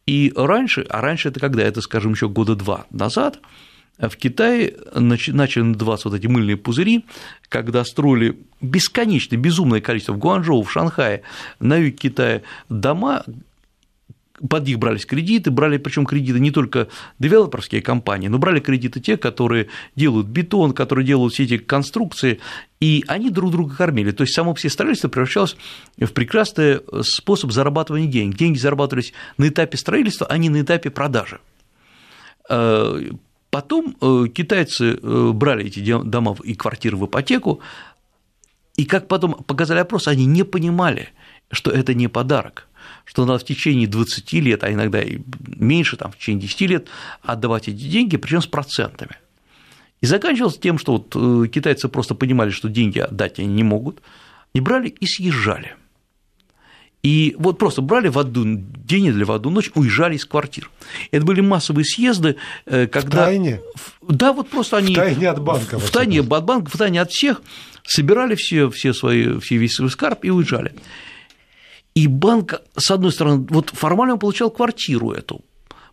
И 0.06 0.32
раньше, 0.36 0.86
а 0.90 1.02
раньше 1.02 1.30
это 1.30 1.40
когда, 1.40 1.64
это, 1.64 1.82
скажем, 1.82 2.14
еще 2.14 2.30
года 2.30 2.56
два 2.56 2.86
назад, 2.92 3.40
в 4.00 4.16
Китае 4.18 4.76
начали 4.96 5.64
надуваться 5.64 6.10
вот 6.10 6.18
эти 6.18 6.28
мыльные 6.28 6.58
пузыри, 6.58 7.06
когда 7.50 7.84
строили 7.86 8.40
бесконечное, 8.62 9.38
безумное 9.38 9.82
количество 9.82 10.14
в 10.14 10.18
Гуанчжоу, 10.18 10.64
в 10.64 10.72
Шанхае, 10.72 11.22
на 11.60 11.78
юге 11.78 11.92
Китая 11.92 12.42
дома, 12.70 13.24
под 14.50 14.68
них 14.68 14.80
брались 14.80 15.06
кредиты, 15.06 15.52
брали 15.52 15.78
причем 15.78 16.06
кредиты 16.06 16.40
не 16.40 16.52
только 16.52 16.88
девелоперские 17.20 17.82
компании, 17.82 18.28
но 18.28 18.40
брали 18.40 18.60
кредиты 18.60 19.00
те, 19.00 19.16
которые 19.16 19.70
делают 19.96 20.28
бетон, 20.28 20.74
которые 20.74 21.06
делают 21.06 21.34
все 21.34 21.44
эти 21.44 21.58
конструкции, 21.58 22.40
и 22.80 23.06
они 23.08 23.30
друг 23.30 23.52
друга 23.52 23.76
кормили. 23.76 24.12
То 24.12 24.24
есть 24.24 24.34
само 24.34 24.54
все 24.56 24.70
строительство 24.70 25.08
превращалось 25.08 25.56
в 25.98 26.08
прекрасный 26.08 26.82
способ 27.04 27.52
зарабатывания 27.52 28.08
денег. 28.08 28.36
Деньги 28.36 28.58
зарабатывались 28.58 29.14
на 29.38 29.48
этапе 29.48 29.78
строительства, 29.78 30.28
а 30.28 30.38
не 30.38 30.50
на 30.50 30.62
этапе 30.62 30.90
продажи. 30.90 31.40
Потом 33.54 33.96
э, 34.02 34.30
китайцы 34.34 34.98
э, 35.00 35.32
брали 35.32 35.66
эти 35.68 35.80
дома 36.04 36.36
и 36.44 36.56
квартиры 36.56 36.98
в 36.98 37.06
ипотеку, 37.06 37.60
и 38.76 38.84
как 38.84 39.08
потом 39.08 39.44
показали 39.44 39.78
опрос, 39.78 40.08
они 40.08 40.26
не 40.26 40.44
понимали, 40.44 41.10
что 41.52 41.70
это 41.70 41.94
не 41.94 42.08
подарок, 42.08 42.68
что 43.06 43.26
надо 43.26 43.38
в 43.38 43.44
течение 43.44 43.88
20 43.88 44.34
лет, 44.34 44.64
а 44.64 44.74
иногда 44.74 45.04
и 45.04 45.20
меньше, 45.56 45.98
там, 45.98 46.12
в 46.12 46.18
течение 46.18 46.42
10 46.48 46.62
лет 46.62 46.88
отдавать 47.22 47.68
эти 47.68 47.76
деньги, 47.76 48.18
причем 48.18 48.42
с 48.42 48.48
процентами. 48.48 49.18
И 50.02 50.08
заканчивалось 50.08 50.58
тем, 50.58 50.80
что 50.80 50.94
вот 50.94 51.16
э, 51.16 51.48
китайцы 51.48 51.90
просто 51.90 52.16
понимали, 52.16 52.50
что 52.50 52.70
деньги 52.70 52.98
отдать 52.98 53.38
они 53.38 53.50
не 53.50 53.64
могут, 53.64 54.02
не 54.56 54.62
брали 54.62 54.90
и 54.90 55.06
съезжали. 55.06 55.76
И 57.04 57.36
вот 57.38 57.58
просто 57.60 57.82
брали 57.82 58.08
в 58.08 58.18
один 58.18 58.66
день 58.78 59.06
или 59.06 59.26
в 59.26 59.32
одну 59.32 59.52
ночь, 59.52 59.70
уезжали 59.76 60.16
из 60.16 60.26
квартир. 60.26 60.72
Это 61.12 61.26
были 61.26 61.42
массовые 61.42 61.84
съезды, 61.84 62.38
э, 62.66 62.88
когда... 62.88 63.24
В 63.24 63.26
тайне? 63.26 63.62
Да, 64.02 64.32
вот 64.32 64.50
просто 64.50 64.78
они... 64.78 64.94
В 64.94 64.98
тайне 64.98 65.30
от 65.30 65.42
банка. 65.42 65.80
В 65.80 65.92
тайне 65.92 66.22
от 66.22 66.28
банка, 66.46 66.70
в 66.70 66.78
тайне 66.78 67.02
от 67.02 67.12
всех 67.12 67.42
собирали 67.86 68.36
все, 68.36 68.70
все 68.70 68.94
свои, 68.94 69.38
все 69.40 69.58
весь 69.58 69.76
свой 69.76 69.90
скарб 69.90 70.24
и 70.24 70.32
уезжали. 70.32 70.74
И 71.94 72.08
банк, 72.08 72.62
с 72.78 72.90
одной 72.90 73.12
стороны, 73.12 73.46
вот 73.50 73.72
формально 73.72 74.14
он 74.14 74.20
получал 74.20 74.50
квартиру 74.50 75.12
эту, 75.12 75.42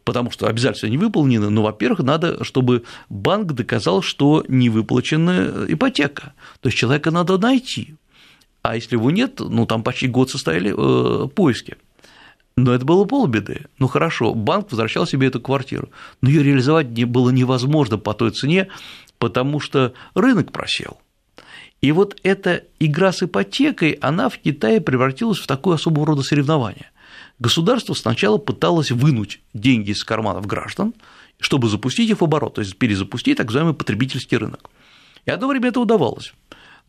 потому 0.05 0.31
что 0.31 0.47
обязательства 0.47 0.87
не 0.87 0.97
выполнены, 0.97 1.50
но, 1.50 1.62
во-первых, 1.62 2.00
надо, 2.00 2.45
чтобы 2.45 2.85
банк 3.09 3.52
доказал, 3.52 4.00
что 4.00 4.45
не 4.47 4.71
выплачена 4.71 5.67
ипотека. 5.69 6.35
То 6.61 6.69
есть 6.69 6.79
человека 6.79 7.11
надо 7.11 7.37
найти. 7.37 7.97
А 8.62 8.75
если 8.75 8.97
его 8.97 9.11
нет, 9.11 9.40
ну 9.40 9.67
там 9.67 9.83
почти 9.83 10.07
год 10.07 10.31
состояли 10.31 10.75
э, 10.76 11.29
поиски. 11.29 11.76
Но 12.57 12.75
это 12.75 12.85
было 12.85 13.05
полбеды. 13.05 13.67
Ну 13.79 13.88
хорошо, 13.88 14.35
банк 14.35 14.71
возвращал 14.71 15.07
себе 15.07 15.29
эту 15.29 15.40
квартиру, 15.40 15.88
но 16.21 16.29
ее 16.29 16.43
реализовать 16.43 16.90
не 16.90 17.05
было 17.05 17.31
невозможно 17.31 17.97
по 17.97 18.12
той 18.12 18.33
цене, 18.33 18.69
потому 19.19 19.61
что 19.61 19.95
рынок 20.14 20.52
просел. 20.52 20.99
И 21.81 21.93
вот 21.93 22.19
эта 22.23 22.64
игра 22.79 23.12
с 23.12 23.23
ипотекой, 23.23 23.93
она 24.02 24.29
в 24.29 24.38
Китае 24.38 24.83
превратилась 24.83 25.38
в 25.38 25.47
такое 25.47 25.76
особого 25.76 26.07
рода 26.07 26.23
соревнование. 26.23 26.90
Государство 27.38 27.95
сначала 27.95 28.37
пыталось 28.37 28.90
вынуть 28.90 29.40
деньги 29.55 29.93
из 29.93 30.05
карманов 30.05 30.47
граждан, 30.47 30.93
чтобы 31.38 31.71
запустить 31.71 32.11
их 32.11 32.21
в 32.21 32.25
оборот, 32.25 32.57
то 32.57 32.61
есть 32.61 32.76
перезапустить 32.76 33.38
так 33.38 33.47
называемый 33.47 33.75
потребительский 33.75 34.37
рынок. 34.37 34.69
И 35.25 35.31
одно 35.31 35.49
время 35.49 35.69
это 35.69 35.81
удавалось. 35.81 36.35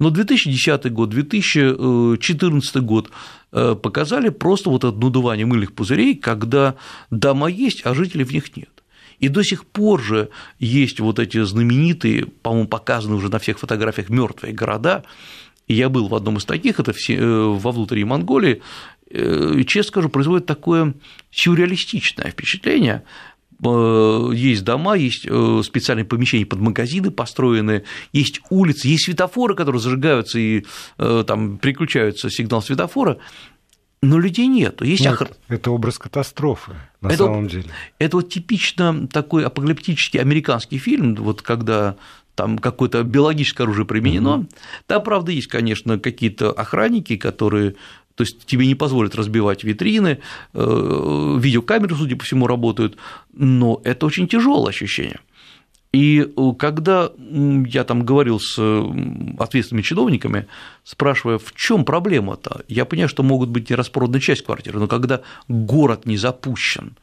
Но 0.01 0.09
2010 0.09 0.91
год, 0.91 1.11
2014 1.11 2.75
год 2.77 3.11
э, 3.51 3.75
показали 3.75 4.29
просто 4.29 4.71
вот 4.71 4.83
это 4.83 4.97
надувание 4.97 5.45
мыльных 5.45 5.73
пузырей, 5.73 6.15
когда 6.15 6.73
дома 7.11 7.47
есть, 7.47 7.85
а 7.85 7.93
жителей 7.93 8.23
в 8.23 8.33
них 8.33 8.57
нет. 8.57 8.83
И 9.19 9.27
до 9.27 9.43
сих 9.43 9.63
пор 9.63 10.01
же 10.01 10.29
есть 10.57 10.99
вот 10.99 11.19
эти 11.19 11.43
знаменитые, 11.43 12.25
по-моему, 12.25 12.67
показаны 12.67 13.13
уже 13.13 13.29
на 13.29 13.37
всех 13.37 13.59
фотографиях 13.59 14.09
мертвые 14.09 14.55
города. 14.55 15.03
Я 15.67 15.87
был 15.89 16.07
в 16.07 16.15
одном 16.15 16.37
из 16.37 16.45
таких, 16.45 16.79
это 16.79 16.93
э, 16.93 17.15
во 17.19 17.71
внутренней 17.71 18.05
Монголии, 18.05 18.63
э, 19.11 19.63
честно 19.67 19.89
скажу, 19.89 20.09
производит 20.09 20.47
такое 20.47 20.95
сюрреалистичное 21.29 22.31
впечатление, 22.31 23.03
есть 23.63 24.63
дома, 24.63 24.95
есть 24.95 25.27
э, 25.27 25.61
специальные 25.63 26.05
помещения 26.05 26.45
под 26.45 26.59
магазины 26.59 27.11
построены, 27.11 27.83
есть 28.11 28.41
улицы, 28.49 28.87
есть 28.87 29.05
светофоры, 29.05 29.55
которые 29.55 29.81
зажигаются 29.81 30.39
и 30.39 30.65
э, 30.97 31.23
там 31.27 31.57
переключаются 31.57 32.29
сигнал 32.29 32.61
светофора, 32.63 33.19
но 34.01 34.17
людей 34.17 34.47
нет. 34.47 34.81
Есть 34.81 35.03
нет, 35.03 35.13
охр... 35.13 35.29
Это 35.47 35.69
образ 35.69 35.99
катастрофы 35.99 36.71
на 37.01 37.09
это, 37.09 37.25
самом 37.25 37.47
деле. 37.47 37.69
Это 37.99 38.17
вот 38.17 38.29
типично 38.29 39.07
такой 39.07 39.45
апокалиптический 39.45 40.19
американский 40.19 40.79
фильм, 40.79 41.13
вот 41.15 41.43
когда 41.43 41.97
там 42.33 42.57
какое-то 42.57 43.03
биологическое 43.03 43.65
оружие 43.65 43.85
применено. 43.85 44.37
Угу. 44.37 44.49
Там, 44.87 45.03
правда, 45.03 45.31
есть, 45.31 45.47
конечно, 45.47 45.99
какие-то 45.99 46.51
охранники, 46.51 47.17
которые 47.17 47.75
то 48.21 48.23
есть 48.23 48.45
тебе 48.45 48.67
не 48.67 48.75
позволят 48.75 49.15
разбивать 49.15 49.63
витрины, 49.63 50.19
э, 50.53 51.37
видеокамеры, 51.39 51.95
судя 51.95 52.15
по 52.15 52.23
всему, 52.23 52.45
работают, 52.45 52.97
но 53.33 53.81
это 53.83 54.05
очень 54.05 54.27
тяжелое 54.27 54.69
ощущение. 54.69 55.21
И 55.91 56.19
э, 56.19 56.51
когда 56.59 57.09
я 57.65 57.83
там 57.83 58.05
говорил 58.05 58.39
с 58.39 58.59
ответственными 59.39 59.81
чиновниками, 59.81 60.45
спрашивая, 60.83 61.39
в 61.39 61.51
чем 61.55 61.83
проблема-то, 61.83 62.61
я 62.67 62.85
понимаю, 62.85 63.09
что 63.09 63.23
могут 63.23 63.49
быть 63.49 63.71
не 63.71 63.75
распродана 63.75 64.19
часть 64.19 64.43
квартиры, 64.45 64.79
но 64.79 64.87
когда 64.87 65.21
город 65.47 66.05
не 66.05 66.17
запущен, 66.17 66.95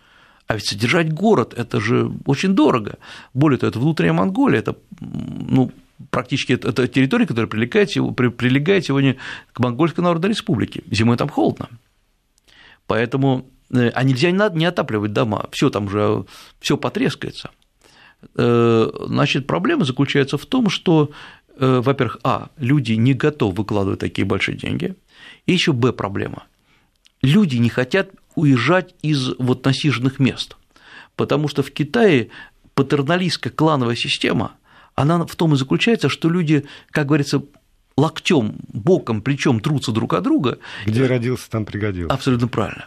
а 0.46 0.54
ведь 0.54 0.68
содержать 0.68 1.12
город– 1.12 1.52
это 1.56 1.80
же 1.80 2.12
очень 2.26 2.54
дорого. 2.54 2.98
Более 3.34 3.58
того, 3.58 3.70
это 3.70 3.80
внутренняя 3.80 4.12
Монголия, 4.12 4.60
это 4.60 4.76
ну, 5.00 5.72
практически 6.10 6.52
это 6.52 6.86
территория, 6.88 7.26
которая 7.26 7.48
прилегает, 7.48 7.90
прилегает 8.36 8.84
сегодня 8.84 9.16
к 9.52 9.60
Монгольской 9.60 10.00
Народной 10.00 10.30
Республике. 10.30 10.82
Зимой 10.90 11.16
там 11.16 11.28
холодно. 11.28 11.68
Поэтому 12.86 13.50
э, 13.70 13.90
а 13.90 14.02
нельзя 14.04 14.30
не 14.30 14.64
отапливать 14.64 15.12
дома, 15.12 15.48
все 15.52 15.70
там 15.70 15.88
же 15.88 16.24
все 16.60 16.76
потрескается. 16.76 17.50
Э, 18.36 18.90
значит, 19.06 19.46
проблема 19.46 19.84
заключается 19.84 20.38
в 20.38 20.46
том, 20.46 20.70
что, 20.70 21.10
э, 21.56 21.80
во-первых, 21.84 22.18
а, 22.24 22.50
люди 22.56 22.92
не 22.92 23.14
готовы 23.14 23.54
выкладывать 23.54 24.00
такие 24.00 24.24
большие 24.24 24.56
деньги, 24.56 24.94
и 25.46 25.52
еще 25.52 25.72
б, 25.72 25.92
проблема. 25.92 26.44
Люди 27.20 27.56
не 27.56 27.68
хотят 27.68 28.10
уезжать 28.36 28.94
из 29.02 29.34
вот 29.38 29.64
насиженных 29.64 30.18
мест, 30.18 30.56
потому 31.16 31.48
что 31.48 31.62
в 31.62 31.70
Китае 31.72 32.28
патерналистская 32.74 33.52
клановая 33.52 33.96
система– 33.96 34.52
она 35.02 35.24
в 35.24 35.36
том 35.36 35.54
и 35.54 35.56
заключается, 35.56 36.08
что 36.08 36.28
люди, 36.28 36.64
как 36.90 37.06
говорится, 37.06 37.42
локтем, 37.96 38.56
боком, 38.72 39.22
плечом 39.22 39.60
трутся 39.60 39.92
друг 39.92 40.14
от 40.14 40.24
друга. 40.24 40.58
Где 40.86 41.06
родился, 41.06 41.48
там 41.50 41.64
пригодился. 41.64 42.12
Абсолютно 42.12 42.48
правильно. 42.48 42.86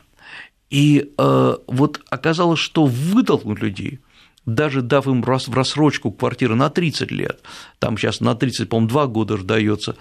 И 0.70 1.13
э, 1.18 1.56
вот 1.68 2.01
оказалось, 2.10 2.60
что 2.60 2.86
вытолкнуть 2.86 3.62
людей, 3.62 4.00
даже 4.46 4.82
дав 4.82 5.08
им 5.08 5.22
в 5.22 5.53
рассрочку 5.53 6.12
квартиры 6.12 6.56
на 6.56 6.70
30 6.70 7.12
лет, 7.12 7.41
там 7.80 7.98
сейчас 7.98 8.22
на 8.22 8.36
30, 8.36 8.70
по-моему, 8.70 8.89
2 8.89 9.08
года 9.08 9.38
ждается, 9.38 9.96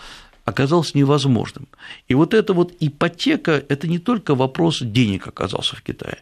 оказалось 0.45 0.95
невозможным. 0.95 1.69
И 2.09 2.15
вот 2.15 2.35
эта 2.35 2.53
вот 2.53 2.73
ипотека– 2.81 3.63
это 3.69 3.89
не 3.89 3.99
только 3.99 4.35
вопрос 4.35 4.81
денег 4.81 5.27
оказался 5.27 5.77
в 5.77 5.83
Китае, 5.83 6.19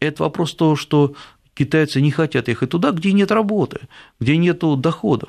это 0.00 0.22
вопрос 0.22 0.54
того, 0.54 0.76
что 0.76 1.14
китайцы 1.60 2.00
не 2.00 2.10
хотят 2.10 2.48
ехать 2.48 2.70
туда, 2.70 2.90
где 2.90 3.12
нет 3.12 3.30
работы, 3.30 3.80
где 4.18 4.38
нет 4.38 4.60
доходов. 4.80 5.28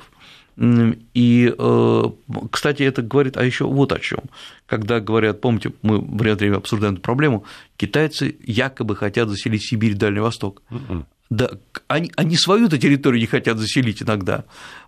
И, 0.56 1.54
э, 1.58 2.02
кстати, 2.50 2.82
это 2.82 3.02
говорит 3.02 3.36
а 3.36 3.44
еще 3.44 3.64
вот 3.64 3.92
о 3.92 3.98
чем. 3.98 4.20
Когда 4.66 5.00
говорят, 5.00 5.40
помните, 5.40 5.72
мы 5.82 5.98
время 5.98 6.32
от 6.34 6.40
времени 6.40 6.58
обсуждаем 6.58 6.94
эту 6.94 7.02
проблему, 7.02 7.44
китайцы 7.76 8.36
якобы 8.42 8.96
хотят 8.96 9.28
заселить 9.28 9.62
Сибирь 9.62 9.92
и 9.92 9.94
Дальний 9.94 10.20
Восток. 10.20 10.62
Mm-mm. 10.70 11.04
Да, 11.28 11.50
они, 11.88 12.12
они 12.16 12.36
свою-то 12.36 12.78
территорию 12.78 13.20
не 13.20 13.26
хотят 13.26 13.58
заселить 13.58 14.02
иногда, 14.02 14.44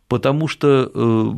потому 0.09 0.49
что 0.49 0.91
э, 0.95 1.33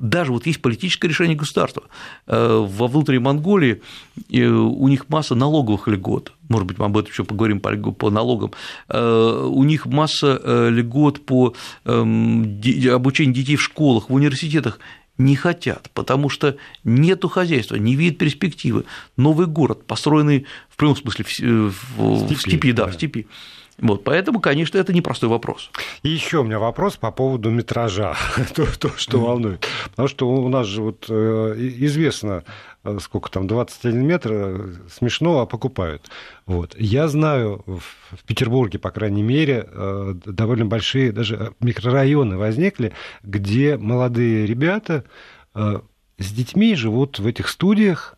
даже 0.00 0.32
вот 0.32 0.46
есть 0.46 0.60
политическое 0.60 1.08
решение 1.08 1.36
государства. 1.36 1.84
Э, 2.26 2.64
во 2.66 2.86
внутренней 2.86 3.20
Монголии 3.20 3.82
у 4.30 4.88
них 4.88 5.08
масса 5.08 5.34
налоговых 5.34 5.88
льгот, 5.88 6.32
может 6.48 6.66
быть, 6.66 6.78
мы 6.78 6.86
об 6.86 6.96
этом 6.96 7.10
еще 7.10 7.24
поговорим 7.24 7.60
по, 7.60 7.70
по 7.92 8.10
налогам, 8.10 8.52
у 8.88 9.64
них 9.64 9.86
масса 9.86 10.68
льгот 10.70 11.24
по 11.24 11.54
эм, 11.84 12.60
обучению 12.92 13.34
детей 13.34 13.56
в 13.56 13.62
школах, 13.62 14.10
в 14.10 14.14
университетах, 14.14 14.78
не 15.18 15.34
хотят, 15.34 15.90
потому 15.94 16.30
что 16.30 16.56
нету 16.84 17.28
хозяйства, 17.28 17.74
не 17.74 17.96
видят 17.96 18.18
перспективы. 18.18 18.84
Новый 19.16 19.46
город, 19.46 19.84
построенный 19.84 20.46
в 20.70 20.76
прямом 20.76 20.96
смысле 20.96 21.24
в, 21.24 21.74
в, 21.96 22.18
степи, 22.18 22.34
в 22.34 22.40
степи, 22.40 22.72
да, 22.72 22.86
да, 22.86 22.92
в 22.92 22.94
степи. 22.94 23.26
Вот, 23.80 24.02
поэтому, 24.02 24.40
конечно, 24.40 24.76
это 24.76 24.92
непростой 24.92 25.28
вопрос. 25.28 25.70
И 26.02 26.08
еще 26.08 26.38
у 26.38 26.44
меня 26.44 26.58
вопрос 26.58 26.96
по 26.96 27.12
поводу 27.12 27.50
метража, 27.50 28.16
то, 28.54 28.66
то, 28.76 28.90
что 28.96 29.20
волнует. 29.20 29.66
Потому 29.90 30.08
что 30.08 30.28
у 30.28 30.48
нас 30.48 30.66
же 30.66 30.82
вот 30.82 31.06
э, 31.08 31.54
известно, 31.56 32.42
э, 32.82 32.98
сколько 33.00 33.30
там, 33.30 33.46
21 33.46 34.04
метр, 34.04 34.30
э, 34.32 34.72
смешно, 34.90 35.40
а 35.40 35.46
покупают. 35.46 36.10
Вот. 36.46 36.74
Я 36.76 37.06
знаю, 37.06 37.62
в 37.66 38.24
Петербурге, 38.26 38.80
по 38.80 38.90
крайней 38.90 39.22
мере, 39.22 39.68
довольно 40.24 40.66
большие 40.66 41.12
даже 41.12 41.52
микрорайоны 41.60 42.36
возникли, 42.36 42.92
где 43.22 43.76
молодые 43.76 44.46
ребята 44.46 45.04
с 45.54 46.32
детьми 46.32 46.74
живут 46.74 47.18
в 47.18 47.26
этих 47.26 47.48
студиях, 47.48 48.17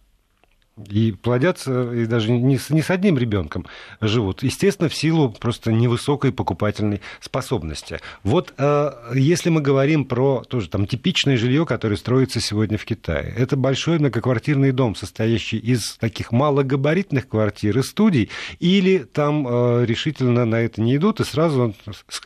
и 0.88 1.12
плодятся 1.12 1.92
и 1.92 2.06
даже 2.06 2.30
не 2.30 2.58
с, 2.58 2.70
не 2.70 2.82
с 2.82 2.90
одним 2.90 3.18
ребенком 3.18 3.66
живут. 4.00 4.42
Естественно, 4.42 4.88
в 4.88 4.94
силу 4.94 5.30
просто 5.30 5.72
невысокой 5.72 6.32
покупательной 6.32 7.00
способности. 7.20 8.00
Вот 8.22 8.54
э, 8.56 8.90
если 9.14 9.50
мы 9.50 9.60
говорим 9.60 10.04
про 10.04 10.42
тоже 10.48 10.68
там 10.68 10.86
типичное 10.86 11.36
жилье, 11.36 11.66
которое 11.66 11.96
строится 11.96 12.40
сегодня 12.40 12.78
в 12.78 12.84
Китае, 12.84 13.32
это 13.36 13.56
большой 13.56 13.98
многоквартирный 13.98 14.72
дом, 14.72 14.94
состоящий 14.94 15.58
из 15.58 15.96
таких 15.96 16.32
малогабаритных 16.32 17.28
квартир 17.28 17.78
и 17.78 17.82
студий, 17.82 18.30
или 18.58 18.98
там 18.98 19.46
э, 19.46 19.84
решительно 19.86 20.44
на 20.44 20.56
это 20.56 20.80
не 20.80 20.96
идут, 20.96 21.20
и 21.20 21.24
сразу 21.24 21.74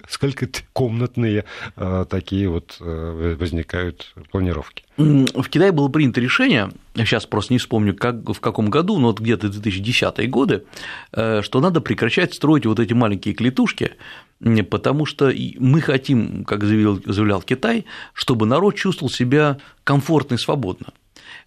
сколько 0.08 0.48
комнатные 0.72 1.44
э, 1.76 2.06
такие 2.08 2.48
вот 2.48 2.76
э, 2.80 3.36
возникают 3.38 4.14
планировки. 4.30 4.84
В 4.96 5.48
Китае 5.48 5.72
было 5.72 5.88
принято 5.88 6.20
решение, 6.20 6.70
сейчас 6.94 7.26
просто 7.26 7.52
не 7.52 7.58
вспомню, 7.58 7.96
как, 7.96 8.28
в 8.28 8.38
каком 8.40 8.70
году, 8.70 8.98
но 8.98 9.08
вот 9.08 9.20
где-то 9.20 9.48
2010-е 9.48 10.28
годы, 10.28 10.64
э, 11.12 11.42
что 11.42 11.60
надо 11.60 11.80
прекращать 11.80 12.32
строить 12.32 12.64
вот 12.64 12.78
эти 12.78 12.92
маленькие 12.92 13.34
клетушки, 13.34 13.92
потому 14.70 15.04
что 15.04 15.32
мы 15.58 15.80
хотим, 15.80 16.44
как 16.44 16.62
заявил, 16.62 17.02
заявлял 17.06 17.42
Китай, 17.42 17.86
чтобы 18.12 18.46
народ 18.46 18.76
чувствовал 18.76 19.10
себя 19.10 19.58
комфортно 19.82 20.34
и 20.34 20.38
свободно. 20.38 20.92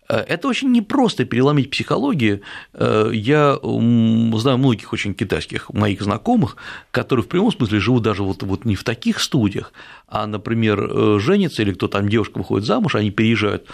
Э, 0.10 0.18
это 0.20 0.48
очень 0.48 0.72
непросто 0.72 1.26
переломить 1.26 1.70
психологию. 1.70 2.42
Э, 2.74 3.10
я 3.14 3.58
знаю 3.62 4.58
многих 4.58 4.94
очень 4.94 5.14
китайских 5.14 5.70
моих 5.72 6.02
знакомых, 6.02 6.58
которые 6.92 7.24
в 7.24 7.28
прямом 7.28 7.52
смысле 7.52 7.80
живут 7.80 8.04
даже 8.04 8.24
вот, 8.24 8.44
вот 8.44 8.66
не 8.66 8.76
в 8.76 8.84
таких 8.84 9.20
студиях, 9.20 9.74
а, 10.08 10.28
например, 10.28 10.90
э, 10.90 11.20
женятся 11.20 11.62
или 11.62 11.74
кто 11.74 11.88
там 11.88 12.10
девушка 12.10 12.38
выходит 12.38 12.66
замуж, 12.66 12.96
они 12.96 13.12
переезжают, 13.12 13.68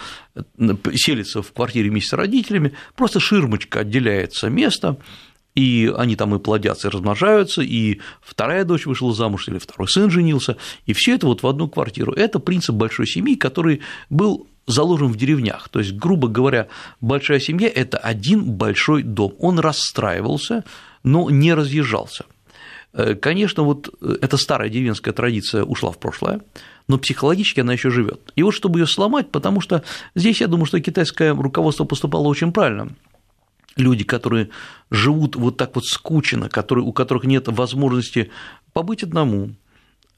селятся 0.94 1.42
в 1.42 1.52
квартире 1.52 1.90
вместе 1.90 2.10
с 2.10 2.12
родителями, 2.14 2.72
просто 2.96 3.20
ширмочка 3.20 3.80
отделяется 3.80 4.48
место, 4.48 4.98
и 5.54 5.92
они 5.96 6.16
там 6.16 6.34
и 6.34 6.40
плодятся, 6.40 6.88
и 6.88 6.90
размножаются, 6.90 7.62
и 7.62 8.00
вторая 8.20 8.64
дочь 8.64 8.86
вышла 8.86 9.14
замуж, 9.14 9.48
или 9.48 9.58
второй 9.58 9.88
сын 9.88 10.10
женился, 10.10 10.56
и 10.86 10.92
все 10.92 11.14
это 11.14 11.26
вот 11.26 11.42
в 11.42 11.46
одну 11.46 11.68
квартиру. 11.68 12.12
Это 12.12 12.40
принцип 12.40 12.74
большой 12.74 13.06
семьи, 13.06 13.36
который 13.36 13.80
был 14.10 14.48
заложен 14.66 15.08
в 15.08 15.16
деревнях. 15.16 15.68
То 15.68 15.78
есть, 15.80 15.92
грубо 15.92 16.28
говоря, 16.28 16.68
большая 17.00 17.40
семья– 17.40 17.70
это 17.74 17.98
один 17.98 18.44
большой 18.52 19.02
дом. 19.02 19.34
Он 19.38 19.58
расстраивался, 19.58 20.64
но 21.02 21.30
не 21.30 21.54
разъезжался. 21.54 22.24
Э, 22.94 23.14
конечно, 23.14 23.64
вот 23.64 23.88
э, 24.00 24.16
эта 24.22 24.36
старая 24.36 24.68
деревенская 24.68 25.12
традиция 25.12 25.64
ушла 25.64 25.90
в 25.90 25.98
прошлое, 25.98 26.40
но 26.88 26.98
психологически 26.98 27.60
она 27.60 27.72
еще 27.72 27.90
живет. 27.90 28.32
И 28.36 28.42
вот 28.42 28.52
чтобы 28.52 28.78
ее 28.78 28.86
сломать, 28.86 29.30
потому 29.30 29.60
что 29.60 29.82
здесь 30.14 30.40
я 30.40 30.46
думаю, 30.46 30.66
что 30.66 30.80
китайское 30.80 31.34
руководство 31.34 31.84
поступало 31.84 32.28
очень 32.28 32.52
правильно. 32.52 32.94
Люди, 33.76 34.04
которые 34.04 34.50
живут 34.90 35.34
вот 35.34 35.56
так 35.56 35.74
вот 35.74 35.84
скучно, 35.84 36.48
которые, 36.48 36.84
у 36.84 36.92
которых 36.92 37.24
нет 37.24 37.48
возможности 37.48 38.30
побыть 38.72 39.02
одному, 39.02 39.50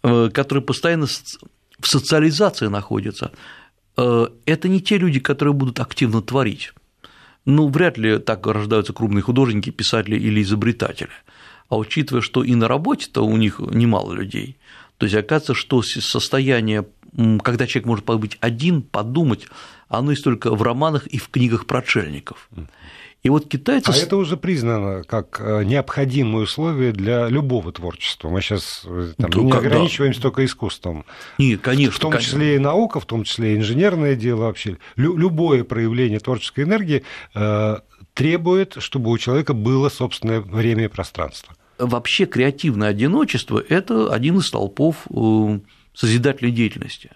э, 0.03 0.29
которые 0.33 0.63
постоянно 0.63 1.07
в 1.07 1.87
социализации 1.87 2.67
находятся, 2.67 3.33
это 3.97 4.69
не 4.69 4.81
те 4.81 4.99
люди, 4.99 5.21
которые 5.21 5.55
будут 5.55 5.81
активно 5.81 6.23
творить. 6.23 6.73
Ну, 7.45 7.69
вряд 7.69 7.97
ли 7.97 8.19
так 8.19 8.47
рождаются 8.47 8.93
крупные 8.93 9.23
художники, 9.23 9.71
писатели 9.71 10.17
или 10.17 10.43
изобретатели. 10.43 11.11
А 11.69 11.77
учитывая, 11.77 12.21
что 12.21 12.45
и 12.45 12.55
на 12.55 12.69
работе-то 12.69 13.23
у 13.23 13.37
них 13.37 13.59
немало 13.59 14.13
людей, 14.13 14.57
то 14.99 15.07
есть 15.07 15.17
оказывается, 15.17 15.55
что 15.55 15.83
состояние, 15.83 16.87
когда 17.43 17.67
человек 17.67 17.87
может 17.87 18.05
побыть 18.05 18.37
один, 18.41 18.83
подумать, 18.83 19.47
оно 19.89 20.11
есть 20.11 20.25
только 20.25 20.55
в 20.55 20.63
романах 20.63 21.07
и 21.07 21.19
в 21.19 21.29
книгах 21.29 21.67
про 21.67 21.79
отшельников. 21.79 22.49
И 23.27 23.29
вот 23.29 23.49
китайцы... 23.49 23.91
А 23.91 23.93
это 23.93 24.17
уже 24.19 24.37
признано 24.37 25.03
как 25.03 25.41
э, 25.41 25.65
необходимое 25.65 26.45
условие 26.45 26.93
для 26.93 27.29
любого 27.29 27.73
творчества. 27.73 28.29
Мы 28.29 28.41
сейчас 28.41 28.83
э, 28.85 29.15
там, 29.19 29.31
ну, 29.35 29.43
не 29.43 29.51
когда... 29.51 29.67
ограничиваемся 29.67 30.23
только 30.23 30.45
искусством. 30.45 31.05
Не, 31.37 31.57
конечно. 31.57 31.93
В 31.93 31.99
том 31.99 32.19
числе 32.19 32.55
и 32.55 32.59
наука, 32.61 33.01
в 33.01 33.05
том 33.05 33.25
числе 33.25 33.55
и 33.55 33.57
инженерное 33.57 34.15
дело 34.15 34.43
вообще. 34.43 34.79
Лю- 34.95 35.17
любое 35.17 35.65
проявление 35.65 36.21
творческой 36.21 36.63
энергии 36.63 37.03
э, 37.35 37.79
требует, 38.15 38.77
чтобы 38.79 39.11
у 39.11 39.19
человека 39.19 39.55
было 39.55 39.89
собственное 39.89 40.41
время 40.41 40.85
и 40.85 40.89
пространство. 40.89 41.53
Вообще 41.79 42.27
креативное 42.27 42.91
одиночество– 42.91 43.61
это 43.69 44.15
один 44.15 44.39
из 44.39 44.47
столпов 44.47 45.05
э, 45.11 45.59
созидательной 45.95 46.53
деятельности. 46.53 47.11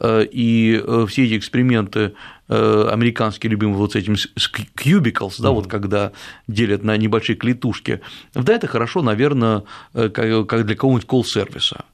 И 0.00 0.82
все 1.08 1.24
эти 1.24 1.38
эксперименты 1.38 2.12
Э, 2.50 2.88
американские 2.90 3.50
любимые 3.50 3.76
вот 3.76 3.92
с 3.92 3.96
этим 3.96 4.14
cubicles, 4.14 5.34
да, 5.38 5.48
mm-hmm. 5.48 5.52
вот 5.52 5.66
когда 5.66 6.12
делят 6.46 6.82
на 6.82 6.96
небольшие 6.96 7.36
клетушки, 7.36 8.00
да, 8.32 8.54
это 8.54 8.66
хорошо, 8.66 9.02
наверное, 9.02 9.64
э, 9.92 10.08
как 10.08 10.64
для 10.64 10.74
какого-нибудь 10.74 11.06
колл-сервиса. 11.06 11.84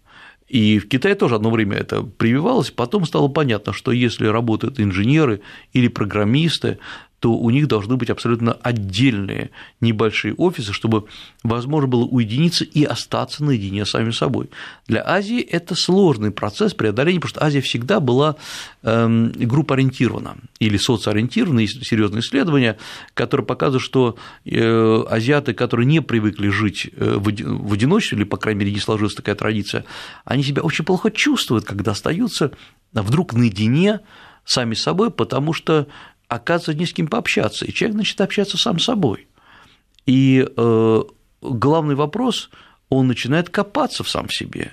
И 0.47 0.79
в 0.79 0.87
Китае 0.87 1.17
тоже 1.17 1.35
одно 1.35 1.51
время 1.51 1.79
это 1.79 2.05
прививалось, 2.05 2.71
потом 2.71 3.05
стало 3.05 3.27
понятно, 3.27 3.73
что 3.73 3.91
если 3.91 4.29
работают 4.29 4.79
инженеры 4.79 5.41
или 5.73 5.89
программисты, 5.89 6.79
то 7.25 7.33
у 7.33 7.49
них 7.49 7.69
должны 7.69 7.97
быть 7.97 8.11
абсолютно 8.11 8.53
отдельные 8.53 9.51
небольшие 9.81 10.35
офисы, 10.35 10.75
чтобы 10.75 11.07
возможно 11.43 11.89
было 11.89 12.05
уединиться 12.05 12.65
и 12.65 12.85
остаться 12.85 13.43
наедине 13.43 13.87
с 13.87 13.93
самим 13.93 14.13
собой. 14.13 14.51
Для 14.89 15.03
Азии 15.09 15.41
это 15.41 15.75
сложный 15.75 16.33
процесс 16.33 16.75
преодоления, 16.75 17.21
потому 17.21 17.31
что 17.31 17.43
Азия 17.43 17.63
всегда 17.63 18.01
была 18.01 18.37
эм, 18.83 19.33
группоориентирована 19.33 20.37
или 20.59 20.77
социоориентирована, 20.77 21.61
есть 21.61 21.83
серьезные 21.87 22.21
исследования, 22.21 22.77
которые 23.15 23.47
показывают, 23.47 23.83
что 23.83 24.17
э, 24.45 25.05
азиаты, 25.09 25.55
которые 25.55 25.87
не 25.87 26.03
привыкли 26.03 26.51
жить 26.51 26.91
э, 26.95 27.17
в 27.17 27.73
одиночестве, 27.73 28.19
или, 28.19 28.25
по 28.25 28.37
крайней 28.37 28.61
мере, 28.61 28.73
не 28.73 28.81
сложилась 28.81 29.15
такая 29.15 29.35
традиция, 29.35 29.87
они 30.27 30.43
себя 30.43 30.61
очень 30.61 30.85
плохо 30.85 31.11
чувствуют, 31.11 31.65
когда 31.65 31.93
остаются 31.93 32.51
вдруг 32.93 33.33
наедине 33.33 34.01
сами 34.45 34.75
собой, 34.75 35.11
потому 35.11 35.55
что 35.55 35.87
оказывается, 36.35 36.75
не 36.75 36.87
с 36.87 36.93
кем 36.93 37.07
пообщаться, 37.07 37.65
и 37.65 37.73
человек 37.73 37.99
начинает 37.99 38.29
общаться 38.29 38.57
сам 38.59 38.79
с 38.79 38.85
собой. 38.85 39.29
И 40.07 40.47
э, 40.57 41.03
главный 41.41 41.95
вопрос, 41.95 42.51
он 42.89 43.07
начинает 43.09 43.51
копаться 43.51 44.05
в 44.05 44.09
сам 44.09 44.29
себе, 44.29 44.73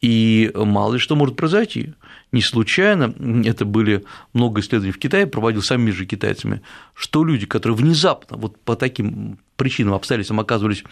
и 0.00 0.50
мало 0.54 0.94
ли 0.94 0.98
что 0.98 1.16
может 1.16 1.36
произойти. 1.36 1.94
Не 2.30 2.42
случайно, 2.42 3.14
это 3.46 3.64
были 3.64 4.04
много 4.32 4.60
исследований 4.60 4.92
в 4.92 4.98
Китае, 4.98 5.26
проводил 5.26 5.62
самими 5.62 5.90
же 5.90 6.04
китайцами, 6.04 6.62
что 6.94 7.24
люди, 7.24 7.46
которые 7.46 7.76
внезапно 7.76 8.36
вот 8.36 8.60
по 8.60 8.76
таким 8.76 9.38
причинам, 9.56 9.94
обстоятельствам 9.94 10.38
оказывались 10.38 10.84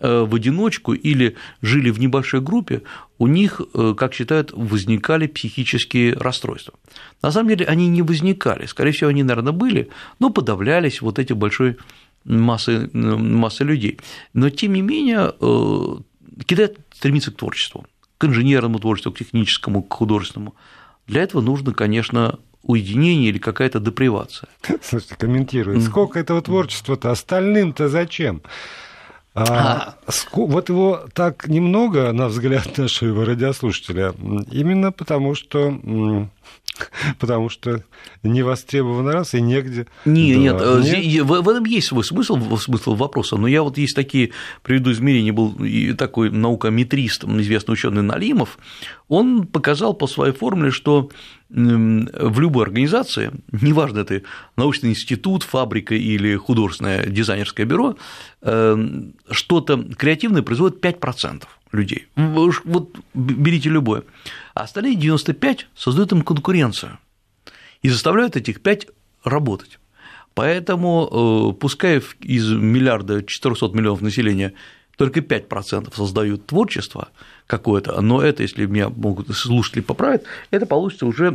э, 0.00 0.24
в 0.24 0.34
одиночку 0.34 0.92
или 0.92 1.36
жили 1.62 1.90
в 1.90 2.00
небольшой 2.00 2.40
группе, 2.40 2.82
у 3.18 3.28
них, 3.28 3.60
э, 3.72 3.94
как 3.96 4.14
считают, 4.14 4.52
возникали 4.52 5.26
психические 5.26 6.14
расстройства. 6.14 6.74
На 7.22 7.30
самом 7.30 7.48
деле 7.48 7.66
они 7.66 7.88
не 7.88 8.02
возникали, 8.02 8.66
скорее 8.66 8.92
всего, 8.92 9.10
они, 9.10 9.22
наверное, 9.22 9.52
были, 9.52 9.88
но 10.18 10.30
подавлялись 10.30 11.00
вот 11.00 11.18
эти 11.18 11.32
большой 11.32 11.76
массы, 12.24 12.90
массы 12.92 13.64
людей. 13.64 13.98
Но, 14.34 14.50
тем 14.50 14.74
не 14.74 14.82
менее, 14.82 15.32
э, 15.40 15.96
Китай 16.46 16.72
стремится 16.92 17.30
к 17.30 17.36
творчеству, 17.36 17.86
к 18.20 18.24
инженерному 18.26 18.78
творчеству, 18.78 19.12
к 19.12 19.18
техническому, 19.18 19.82
к 19.82 19.94
художественному. 19.94 20.54
Для 21.06 21.22
этого 21.22 21.40
нужно, 21.40 21.72
конечно, 21.72 22.38
уединение 22.62 23.30
или 23.30 23.38
какая-то 23.38 23.80
депривация. 23.80 24.50
Слушайте, 24.82 25.16
комментирует. 25.16 25.82
Сколько 25.82 26.18
этого 26.18 26.42
творчества-то? 26.42 27.10
Остальным-то 27.10 27.88
зачем? 27.88 28.42
А, 29.32 29.94
а. 30.06 30.10
Вот 30.34 30.68
его 30.68 31.06
так 31.14 31.48
немного, 31.48 32.12
на 32.12 32.28
взгляд 32.28 32.76
нашего 32.76 33.24
радиослушателя, 33.26 34.12
именно 34.50 34.92
потому 34.92 35.34
что 35.34 36.28
потому 37.18 37.48
что 37.48 37.82
не 38.22 38.42
востребован 38.42 39.08
раз 39.08 39.34
и 39.34 39.40
негде. 39.40 39.86
Не, 40.04 40.34
да. 40.34 40.40
нет, 40.40 40.56
э, 40.60 40.82
нет, 41.02 41.24
в, 41.24 41.48
этом 41.48 41.64
есть 41.64 41.88
свой 41.88 42.04
смысл, 42.04 42.56
смысл 42.56 42.94
вопроса, 42.94 43.36
но 43.36 43.46
я 43.46 43.62
вот 43.62 43.78
есть 43.78 43.94
такие, 43.94 44.30
приведу 44.62 44.92
измерения, 44.92 45.32
был 45.32 45.56
такой 45.96 46.30
наукометрист, 46.30 47.24
известный 47.24 47.72
ученый 47.72 48.02
Налимов, 48.02 48.58
он 49.08 49.46
показал 49.46 49.94
по 49.94 50.06
своей 50.06 50.32
формуле, 50.32 50.70
что 50.70 51.10
в 51.50 52.40
любой 52.40 52.64
организации, 52.64 53.32
неважно, 53.50 54.00
это 54.00 54.22
научный 54.56 54.90
институт, 54.90 55.42
фабрика 55.42 55.96
или 55.96 56.36
художественное 56.36 57.06
дизайнерское 57.06 57.66
бюро, 57.66 57.96
эм, 58.42 59.14
что-то 59.30 59.82
креативное 59.96 60.42
производит 60.42 60.80
5% 60.80 61.42
людей. 61.72 62.06
Вот 62.16 62.98
берите 63.14 63.68
любое. 63.68 64.02
А 64.54 64.62
остальные 64.62 64.96
95 64.96 65.68
создают 65.74 66.12
им 66.12 66.22
конкуренцию 66.22 66.98
и 67.82 67.88
заставляют 67.88 68.36
этих 68.36 68.60
5 68.60 68.88
работать. 69.24 69.78
Поэтому, 70.34 71.52
э, 71.52 71.60
пускай 71.60 72.02
из 72.20 72.50
миллиарда 72.50 73.22
400 73.22 73.68
миллионов 73.74 74.00
населения 74.00 74.54
только 74.96 75.20
5% 75.20 75.96
создают 75.96 76.46
творчество 76.46 77.08
какое-то, 77.46 77.98
но 78.02 78.20
это, 78.20 78.42
если 78.42 78.66
меня 78.66 78.90
могут 78.90 79.34
слушатели 79.34 79.80
поправить, 79.80 80.22
это 80.50 80.66
получится 80.66 81.06
уже 81.06 81.34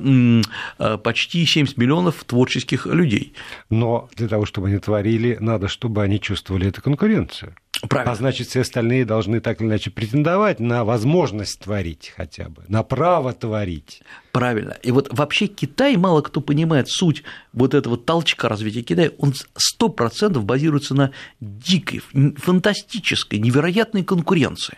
э, 0.78 0.98
почти 1.00 1.44
70 1.44 1.76
миллионов 1.78 2.24
творческих 2.26 2.86
людей. 2.86 3.34
Но 3.72 4.08
для 4.16 4.28
того, 4.28 4.46
чтобы 4.46 4.68
они 4.68 4.78
творили, 4.78 5.38
надо, 5.40 5.68
чтобы 5.68 6.04
они 6.04 6.22
чувствовали 6.22 6.68
эту 6.68 6.84
конкуренцию. 6.84 7.56
Правильно. 7.88 8.12
А 8.12 8.16
значит, 8.16 8.48
все 8.48 8.62
остальные 8.62 9.06
должны 9.06 9.40
так 9.40 9.62
или 9.62 9.68
иначе 9.68 9.92
претендовать 9.92 10.60
на 10.60 10.84
возможность 10.84 11.60
творить 11.60 12.14
хотя 12.16 12.50
бы, 12.50 12.64
на 12.68 12.84
право 12.84 13.34
творить. 13.34 14.02
Правильно. 14.32 14.78
И 14.84 14.92
вот 14.92 15.10
вообще 15.12 15.48
Китай, 15.48 15.98
мало 15.98 16.22
кто 16.22 16.42
понимает 16.42 16.90
суть 16.90 17.24
вот 17.54 17.74
этого 17.74 17.98
толчка 17.98 18.50
развития 18.50 18.82
Китая, 18.82 19.12
он 19.18 19.34
сто 19.56 19.90
процентов 19.90 20.46
базируется 20.46 20.96
на 20.96 21.12
дикой, 21.40 22.02
фантастической, 22.38 23.40
невероятной 23.40 24.04
конкуренции. 24.04 24.78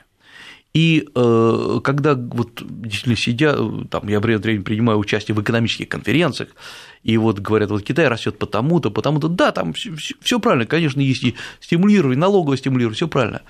И 0.74 1.08
э, 1.15 1.80
когда 1.84 2.13
вот 2.13 2.62
действительно 2.62 3.15
сидя, 3.15 3.58
там, 3.89 4.08
я 4.08 4.20
время 4.20 4.38
от 4.38 4.46
времени 4.46 4.63
принимаю 4.63 5.00
участие 5.00 5.34
в 5.34 5.41
экономических 5.41 5.89
конференциях, 5.89 6.50
и 7.08 7.15
вот 7.15 7.39
говорят, 7.39 7.72
вот 7.72 7.84
Китай 7.84 8.10
растет 8.10 8.38
потому-то, 8.38 8.91
потому-то, 8.91 9.30
да, 9.30 9.54
там 9.54 9.74
все 9.74 10.39
правильно, 10.41 10.65
конечно, 10.65 11.00
есть 11.00 11.24
и 11.24 11.36
стимулирование, 11.62 12.20
налоговое 12.20 12.58
стимулирование, 12.58 12.98
все 12.98 13.08
правильно. 13.08 13.43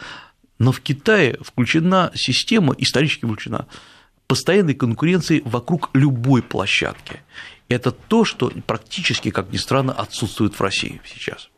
Но 0.59 0.71
в 0.71 0.79
Китае 0.79 1.37
включена 1.41 2.11
система, 2.13 2.75
исторически 2.77 3.25
включена, 3.25 3.65
постоянной 4.27 4.75
конкуренции 4.75 5.41
вокруг 5.43 5.89
любой 5.95 6.43
площадки. 6.43 7.21
Это 7.67 7.91
то, 7.91 8.25
что 8.25 8.51
практически, 8.67 9.31
как 9.31 9.51
ни 9.51 9.57
странно, 9.57 9.91
отсутствует 9.91 10.53
в 10.53 10.61
России 10.61 11.01
сейчас. 11.03 11.49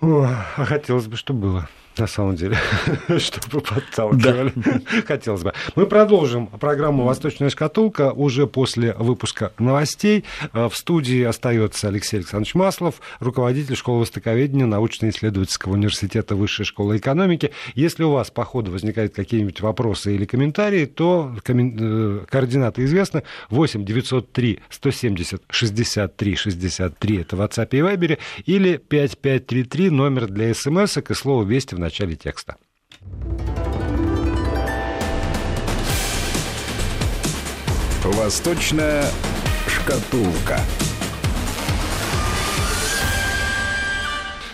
О, 0.00 0.28
а 0.56 0.64
хотелось 0.64 1.08
бы, 1.08 1.16
чтобы 1.16 1.40
было 1.40 1.68
на 1.98 2.06
самом 2.06 2.36
деле, 2.36 2.56
чтобы 3.18 3.60
подталкивали. 3.60 4.52
Да. 4.54 4.80
Хотелось 5.06 5.42
бы. 5.42 5.52
Мы 5.74 5.86
продолжим 5.86 6.46
программу 6.46 7.04
«Восточная 7.04 7.50
шкатулка» 7.50 8.12
уже 8.12 8.46
после 8.46 8.92
выпуска 8.94 9.52
новостей. 9.58 10.24
Э, 10.52 10.68
в 10.68 10.76
студии 10.76 11.22
остается 11.22 11.88
Алексей 11.88 12.18
Александрович 12.18 12.54
Маслов, 12.54 12.96
руководитель 13.20 13.76
школы 13.76 14.00
востоковедения 14.00 14.66
научно-исследовательского 14.66 15.72
университета 15.72 16.36
Высшей 16.36 16.64
школы 16.64 16.98
экономики. 16.98 17.52
Если 17.74 18.02
у 18.04 18.10
вас 18.12 18.30
по 18.30 18.44
ходу 18.44 18.70
возникают 18.72 19.14
какие-нибудь 19.14 19.60
вопросы 19.60 20.14
или 20.14 20.24
комментарии, 20.24 20.86
то 20.86 21.34
э, 21.46 22.20
координаты 22.28 22.84
известны. 22.84 23.22
8 23.50 23.84
903 23.84 24.60
170 24.70 25.42
63 25.48 26.36
63 26.36 27.20
это 27.20 27.36
в 27.36 27.40
WhatsApp 27.40 27.68
и 27.72 27.78
Viber, 27.78 28.18
или 28.44 28.76
5533 28.76 29.90
номер 29.90 30.26
для 30.26 30.52
смс 30.54 30.96
и 30.96 31.14
слово 31.14 31.44
«Вести» 31.44 31.74
в 31.74 31.78
начале 31.86 32.16
текста. 32.16 32.56
Восточная 38.02 39.04
шкатулка. 39.68 40.58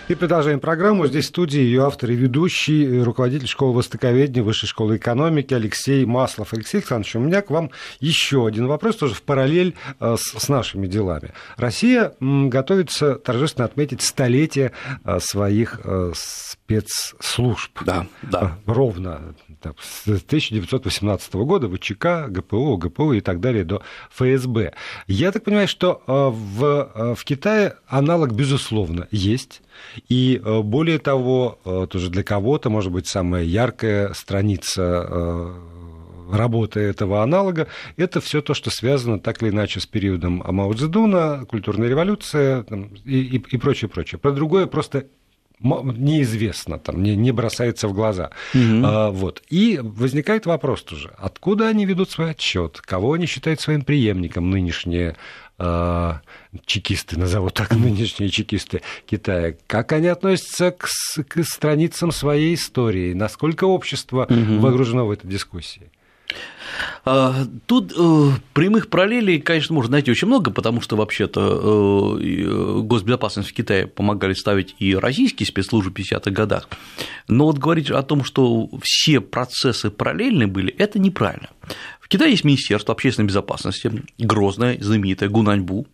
И 0.09 0.17
продолжаем 0.17 0.59
программу. 0.59 1.07
Здесь 1.07 1.27
в 1.27 1.29
студии 1.29 1.61
ее 1.61 1.85
автор 1.85 2.11
и 2.11 2.17
ведущий, 2.17 3.03
руководитель 3.03 3.47
школы 3.47 3.75
востоковедения 3.75 4.43
Высшей 4.43 4.69
школы 4.69 4.97
экономики 4.97 5.55
Алексей 5.55 6.05
Маслов. 6.05 6.53
Алексей 6.53 6.79
Александрович, 6.79 7.15
у 7.15 7.21
меня 7.21 7.41
к 7.41 7.51
вам 7.51 7.71
еще 8.01 8.45
один 8.45 8.67
вопрос, 8.67 8.97
тоже 8.97 9.15
в 9.15 9.23
параллель 9.23 9.77
э, 10.01 10.17
с, 10.19 10.49
нашими 10.49 10.89
делами. 10.89 11.33
Россия 11.57 12.15
готовится 12.21 13.15
торжественно 13.15 13.65
отметить 13.65 14.03
столетие 14.03 14.73
э, 15.05 15.21
своих 15.21 15.81
э, 15.85 16.13
спецслужб. 16.17 17.71
Да, 17.85 18.07
да. 18.23 18.59
Ровно 18.67 19.37
так, 19.61 19.77
с 19.81 20.05
1918 20.09 21.35
года 21.35 21.69
ВЧК, 21.69 22.27
ГПУ, 22.29 22.77
ГПУ 22.77 23.13
и 23.13 23.21
так 23.21 23.39
далее 23.39 23.65
до 23.65 23.83
ФСБ. 24.11 24.73
Я 25.07 25.31
так 25.31 25.45
понимаю, 25.45 25.69
что 25.69 26.03
в, 26.07 27.15
в 27.15 27.25
Китае 27.25 27.77
аналог, 27.87 28.33
безусловно, 28.33 29.07
есть. 29.13 29.63
И 30.09 30.41
э, 30.43 30.61
более 30.63 30.99
того, 30.99 31.59
э, 31.65 31.87
тоже 31.91 32.11
для 32.11 32.23
кого-то, 32.23 32.71
может 32.71 32.93
быть, 32.93 33.07
самая 33.07 33.45
яркая 33.45 34.13
страница 34.15 35.07
э, 35.09 35.55
работы 36.33 36.81
этого 36.81 37.23
аналога, 37.23 37.69
это 37.97 38.21
все 38.21 38.41
то, 38.41 38.55
что 38.55 38.71
связано 38.71 39.21
так 39.21 39.43
или 39.43 39.51
иначе 39.51 39.81
с 39.81 39.87
периодом 39.87 40.43
Мао 40.47 40.73
Цзэдуна, 40.73 41.45
культурная 41.47 41.89
революция 41.89 42.65
и, 43.05 43.21
и, 43.21 43.37
и 43.37 43.57
прочее, 43.59 43.89
прочее. 43.89 44.19
Про 44.19 44.33
другое 44.33 44.67
просто 44.67 45.07
неизвестно, 45.63 46.79
там, 46.79 47.03
не, 47.03 47.17
не 47.17 47.33
бросается 47.33 47.89
в 47.89 47.93
глаза. 47.93 48.31
Угу. 48.55 48.83
А, 48.85 49.11
вот. 49.11 49.43
И 49.49 49.79
возникает 49.83 50.47
вопрос 50.47 50.83
тоже, 50.83 51.13
откуда 51.19 51.69
они 51.69 51.87
ведут 51.87 52.11
свой 52.11 52.31
отчет, 52.31 52.81
кого 52.81 53.15
они 53.15 53.27
считают 53.27 53.61
своим 53.61 53.83
преемником 53.83 54.51
нынешние 54.51 55.17
а, 55.59 56.21
чекисты, 56.67 57.19
назову 57.19 57.51
так, 57.51 57.71
нынешние 57.77 58.31
чекисты 58.31 58.83
Китая, 59.07 59.55
как 59.67 59.93
они 59.93 60.09
относятся 60.09 60.73
к, 60.73 60.89
к 61.29 61.45
страницам 61.45 62.11
своей 62.11 62.55
истории, 62.55 63.13
насколько 63.13 63.65
общество 63.65 64.27
угу. 64.29 64.63
погружено 64.63 65.07
в 65.07 65.11
эту 65.11 65.29
дискуссию? 65.29 65.91
А, 67.05 67.45
тут 67.67 67.93
э, 67.97 68.31
прямых 68.53 68.89
параллелей, 68.89 69.41
конечно, 69.41 69.75
можно 69.75 69.93
найти 69.93 70.11
очень 70.11 70.29
много, 70.29 70.51
потому 70.51 70.81
что 70.81 70.97
вообще-то 70.97 72.19
э, 72.21 72.25
э, 72.25 72.81
госбезопасность 72.83 73.51
в 73.51 73.55
Китае 73.55 73.87
помогали 73.87 74.35
ставить 74.35 74.75
и 74.79 74.95
российские 74.95 75.47
спецслужбы 75.47 75.91
в 75.91 75.95
50-х 75.95 76.31
годах. 76.31 76.69
Но 77.29 77.47
вот 77.47 77.59
говорить 77.59 77.91
о 77.91 78.03
том, 78.03 78.25
что 78.25 78.69
все 78.83 79.21
процессы 79.21 79.91
параллельны 79.91 80.47
были, 80.47 80.73
это 80.73 80.99
неправильно. 80.99 81.51
В 82.01 82.09
Китае 82.09 82.33
есть 82.33 82.45
Министерство 82.45 82.95
общественной 82.95 83.27
безопасности, 83.27 83.91
грозное, 84.19 84.79
знаменитое 84.81 85.29
Гунаньбу, 85.29 85.87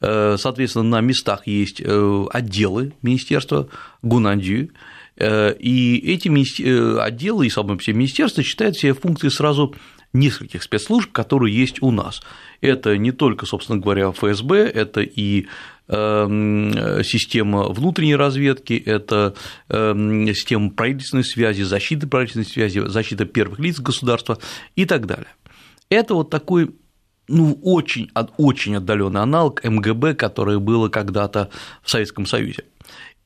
соответственно, 0.00 0.84
на 0.84 1.00
местах 1.00 1.46
есть 1.46 1.80
отделы 1.80 2.92
министерства 3.00 3.68
Гунандю, 4.02 4.68
и 5.16 6.02
эти 6.04 6.98
отделы 6.98 7.46
и 7.46 7.50
самое 7.50 7.78
все 7.78 7.92
министерства 7.92 8.42
считают 8.42 8.76
себе 8.76 8.94
функции 8.94 9.28
сразу 9.28 9.74
нескольких 10.14 10.62
спецслужб, 10.62 11.12
которые 11.12 11.54
есть 11.54 11.82
у 11.82 11.90
нас. 11.90 12.22
Это 12.60 12.96
не 12.96 13.12
только, 13.12 13.46
собственно 13.46 13.78
говоря, 13.78 14.12
ФСБ, 14.12 14.56
это 14.58 15.02
и 15.02 15.46
эм, 15.88 16.72
система 17.04 17.64
внутренней 17.68 18.16
разведки, 18.16 18.74
это 18.74 19.34
эм, 19.68 20.26
система 20.28 20.70
правительственной 20.70 21.24
связи, 21.24 21.62
защиты 21.62 22.06
правительственной 22.06 22.46
связи, 22.46 22.80
защита 22.86 23.26
первых 23.26 23.58
лиц 23.58 23.80
государства 23.80 24.38
и 24.76 24.86
так 24.86 25.06
далее. 25.06 25.28
Это 25.90 26.14
вот 26.14 26.30
такой 26.30 26.70
ну, 27.26 27.58
очень, 27.62 28.10
очень 28.36 28.76
отдаленный 28.76 29.20
аналог 29.20 29.64
МГБ, 29.64 30.14
которое 30.14 30.58
было 30.58 30.88
когда-то 30.88 31.50
в 31.82 31.90
Советском 31.90 32.26
Союзе. 32.26 32.64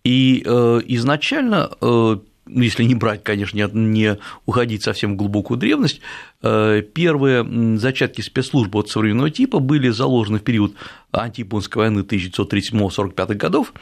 И 0.09 0.43
э, 0.43 0.81
изначально 0.87 1.71
э, 1.83 2.17
ну, 2.47 2.63
если 2.63 2.85
не 2.85 2.95
брать, 2.95 3.23
конечно, 3.23 3.59
не 3.59 4.19
уходить 4.47 4.83
совсем 4.83 5.13
в 5.13 5.17
глубокую 5.17 5.59
древность, 5.59 6.01
э, 6.41 6.81
первые 6.95 7.77
зачатки 7.77 8.23
спецслужбы 8.23 8.79
от 8.79 8.89
современного 8.89 9.31
типа 9.31 9.59
были 9.59 9.91
заложены 9.91 10.39
в 10.39 10.45
период 10.45 10.73
антияпонской 11.13 11.83
войны 11.83 12.01
1937-45 12.01 13.35
годов, 13.35 13.75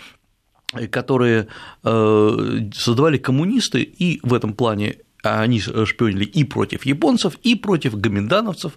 которые 0.90 1.46
создавали 1.82 3.18
коммунисты, 3.18 3.82
и 3.82 4.18
в 4.24 4.34
этом 4.34 4.52
плане 4.54 4.96
они 5.22 5.60
шпионили 5.60 6.24
и 6.24 6.42
против 6.42 6.84
японцев, 6.84 7.38
и 7.44 7.54
против 7.54 7.96
гоминдановцев, 7.96 8.72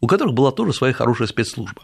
у 0.00 0.06
которых 0.06 0.34
была 0.34 0.52
тоже 0.52 0.72
своя 0.72 0.92
хорошая 0.92 1.26
спецслужба 1.26 1.82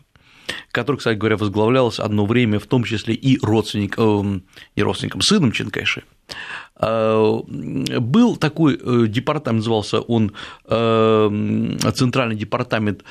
которая, 0.71 0.99
кстати 0.99 1.17
говоря, 1.19 1.37
возглавлялась 1.37 2.01
одно 2.01 2.27
время 2.27 2.59
в 2.59 2.67
том 2.67 2.85
числе 2.85 3.15
и 3.15 3.39
родственником, 3.43 4.43
и 4.75 4.83
родственником 4.83 5.21
сыном 5.21 5.53
Ченкайши. 5.53 6.05
Э, 6.81 7.41
был 7.47 8.37
такой 8.37 8.79
э, 8.81 9.07
департамент, 9.09 9.59
назывался 9.61 10.01
он 10.01 10.33
э, 10.65 11.77
Центральный 11.95 12.37
департамент 12.37 13.05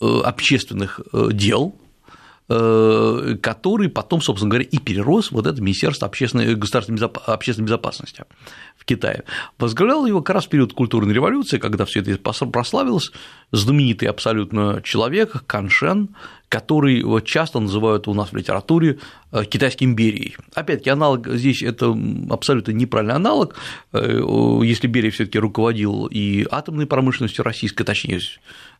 общественных 0.00 1.00
дел, 1.30 1.76
который 2.48 3.88
потом, 3.88 4.20
собственно 4.20 4.50
говоря, 4.50 4.68
и 4.70 4.78
перерос 4.78 5.30
вот 5.30 5.46
это 5.46 5.62
Министерство 5.62 6.08
общественной, 6.08 6.54
государственной 6.54 7.00
общественной 7.26 7.66
безопасности 7.66 8.24
в 8.76 8.84
Китае. 8.84 9.22
Возглавлял 9.58 10.04
его 10.06 10.22
как 10.22 10.34
раз 10.34 10.46
в 10.46 10.48
период 10.48 10.72
культурной 10.72 11.14
революции, 11.14 11.58
когда 11.58 11.84
все 11.84 12.00
это 12.00 12.18
прославилось, 12.46 13.12
знаменитый 13.52 14.08
абсолютно 14.08 14.82
человек 14.82 15.44
Каншен, 15.46 16.10
который 16.52 17.02
часто 17.24 17.60
называют 17.60 18.08
у 18.08 18.14
нас 18.14 18.30
в 18.30 18.36
литературе 18.36 18.98
э, 19.32 19.44
Китайской 19.44 19.84
империей. 19.84 20.36
Опять-таки, 20.54 20.90
аналог 20.90 21.26
здесь 21.28 21.62
это 21.62 21.96
абсолютно 22.28 22.72
неправильный 22.72 23.14
аналог. 23.14 23.54
Э, 23.94 24.20
если 24.62 24.86
Берия 24.86 25.10
все 25.10 25.24
таки 25.24 25.38
руководил 25.38 26.06
и 26.06 26.46
атомной 26.50 26.86
промышленностью 26.86 27.42
российской, 27.42 27.84
точнее, 27.84 28.20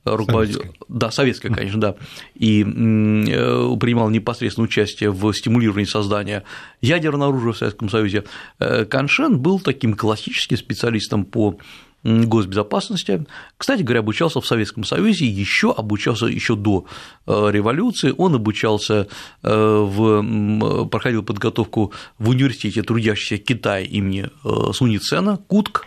руководил, 0.04 0.62
да, 0.88 1.10
советской, 1.10 1.52
конечно, 1.52 1.80
да, 1.80 1.96
и 2.34 2.62
э, 2.62 2.64
принимал 2.64 4.10
непосредственное 4.10 4.66
участие 4.66 5.10
в 5.10 5.32
стимулировании 5.32 5.84
создания 5.84 6.44
ядерного 6.80 7.30
оружия 7.30 7.52
в 7.52 7.58
Советском 7.58 7.88
Союзе, 7.88 8.24
Каншен 8.58 9.38
был 9.38 9.60
таким 9.60 9.94
классическим 9.94 10.56
специалистом 10.56 11.24
по 11.24 11.58
госбезопасности. 12.04 13.26
Кстати 13.56 13.82
говоря, 13.82 14.00
обучался 14.00 14.40
в 14.40 14.46
Советском 14.46 14.84
Союзе, 14.84 15.26
еще 15.26 15.72
обучался 15.72 16.26
еще 16.26 16.56
до 16.56 16.86
э, 17.26 17.50
революции, 17.50 18.12
он 18.16 18.34
обучался 18.34 19.06
э, 19.42 19.54
в, 19.54 20.86
проходил 20.88 21.22
подготовку 21.22 21.92
в 22.18 22.30
университете 22.30 22.82
трудящихся 22.82 23.38
Китая 23.38 23.84
имени 23.84 24.28
э, 24.44 24.72
Суницена, 24.72 25.36
Кутк, 25.36 25.86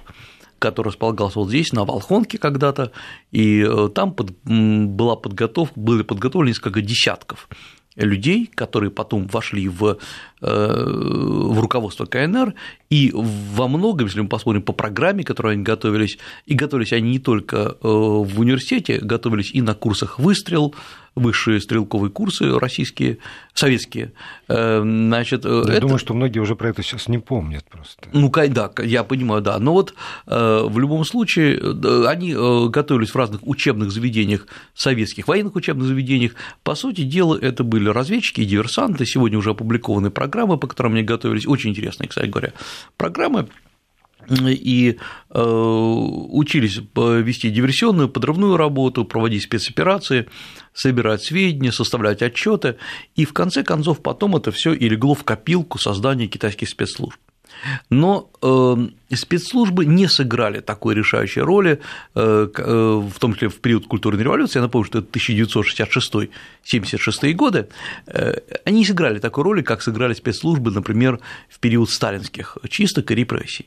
который 0.66 0.88
располагался 0.88 1.40
вот 1.40 1.50
здесь, 1.50 1.74
на 1.74 1.86
Волхонке 1.86 2.38
когда-то, 2.38 2.92
и 3.32 3.66
там 3.94 4.14
под, 4.14 4.34
была 4.44 5.16
подготовка, 5.16 5.80
были 5.80 6.04
подготовлены 6.04 6.50
несколько 6.50 6.82
десятков 6.82 7.48
людей, 7.96 8.50
которые 8.54 8.92
потом 8.92 9.28
вошли 9.28 9.70
в, 9.70 9.98
э, 10.42 10.84
в 11.52 11.60
руководство 11.60 12.06
КНР, 12.06 12.54
и 12.90 13.12
во 13.14 13.68
многом, 13.68 14.08
если 14.08 14.22
мы 14.22 14.28
посмотрим 14.28 14.64
по 14.64 14.74
программе, 14.74 15.24
которой 15.24 15.54
они 15.54 15.64
готовились, 15.64 16.18
и 16.46 16.56
готовились 16.56 16.94
они 16.94 17.12
не 17.12 17.20
только 17.20 17.58
э, 17.58 17.76
в 17.82 18.40
университете, 18.40 19.00
готовились 19.00 19.52
и 19.54 19.62
на 19.62 19.74
курсах 19.74 20.20
выстрел, 20.20 20.76
высшие 21.16 21.62
стрелковые 21.62 22.12
курсы 22.12 22.60
российские, 22.60 23.20
советские. 23.54 24.12
Э, 24.48 24.82
значит, 24.82 25.46
я 25.46 25.62
это... 25.62 25.82
думаю, 25.82 25.98
что 25.98 26.14
многие 26.14 26.40
уже 26.40 26.56
про 26.56 26.70
это 26.70 26.84
сейчас 26.84 27.08
не 27.08 27.20
помнят 27.20 27.64
просто. 27.66 28.10
Ну, 28.14 28.30
да, 28.30 28.72
я 28.84 29.04
понимаю, 29.04 29.42
да. 29.42 29.58
Но 29.60 29.74
вот 29.74 29.94
в 30.26 30.78
любом 30.78 31.06
случае 31.06 31.60
они 32.08 32.34
готовились 32.70 33.12
в 33.12 33.16
разных 33.16 33.48
учебных 33.48 33.92
заведениях, 33.92 34.48
советских 34.74 35.28
военных 35.28 35.56
учебных 35.56 35.88
заведениях. 35.88 36.34
По 36.64 36.76
сути 36.76 37.02
дела, 37.02 37.38
это 37.40 37.64
были 37.64 37.90
разведчики 37.90 38.42
и 38.42 38.46
диверсанты. 38.46 39.06
Сегодня 39.06 39.38
уже 39.38 39.52
опубликованы 39.52 40.10
программы, 40.10 40.58
по 40.58 40.68
которым 40.68 40.94
они 40.94 41.04
готовились. 41.04 41.48
Очень 41.48 41.72
интересные, 41.72 42.10
кстати 42.10 42.28
говоря, 42.28 42.52
программы 42.98 43.48
и 44.30 44.98
э, 45.30 45.42
учились 45.42 46.80
вести 46.96 47.50
диверсионную, 47.50 48.10
подрывную 48.10 48.58
работу, 48.58 49.06
проводить 49.06 49.44
спецоперации, 49.44 50.28
собирать 50.74 51.24
сведения, 51.24 51.72
составлять 51.72 52.22
отчеты, 52.22 52.78
и 53.16 53.26
в 53.26 53.34
конце 53.34 53.64
концов 53.64 54.02
потом 54.02 54.36
это 54.36 54.52
все 54.52 54.74
и 54.74 54.90
легло 54.90 55.14
в 55.14 55.24
копилку 55.24 55.78
создания 55.78 56.28
китайских 56.28 56.70
спецслужб. 56.70 57.20
Но 57.90 58.30
э, 58.42 58.76
спецслужбы 59.16 59.86
не 59.86 60.08
сыграли 60.08 60.60
такой 60.60 60.96
решающей 60.96 61.42
роли, 61.42 61.80
э, 62.14 62.48
в 62.54 63.20
том 63.20 63.34
числе 63.34 63.50
в 63.50 63.60
период 63.60 63.88
культурной 63.88 64.24
революции, 64.24 64.60
я 64.60 64.64
напомню, 64.64 64.88
что 64.88 65.00
это 65.00 65.08
1966-76 65.18 67.34
годы, 67.34 67.68
они 68.66 68.80
не 68.80 68.86
сыграли 68.86 69.20
такой 69.20 69.44
роли, 69.44 69.62
как 69.62 69.82
сыграли 69.82 70.14
спецслужбы, 70.14 70.72
например, 70.72 71.20
в 71.50 71.60
период 71.60 71.90
сталинских 71.90 72.58
чисток 72.70 73.12
и 73.12 73.16
репрессий. 73.16 73.66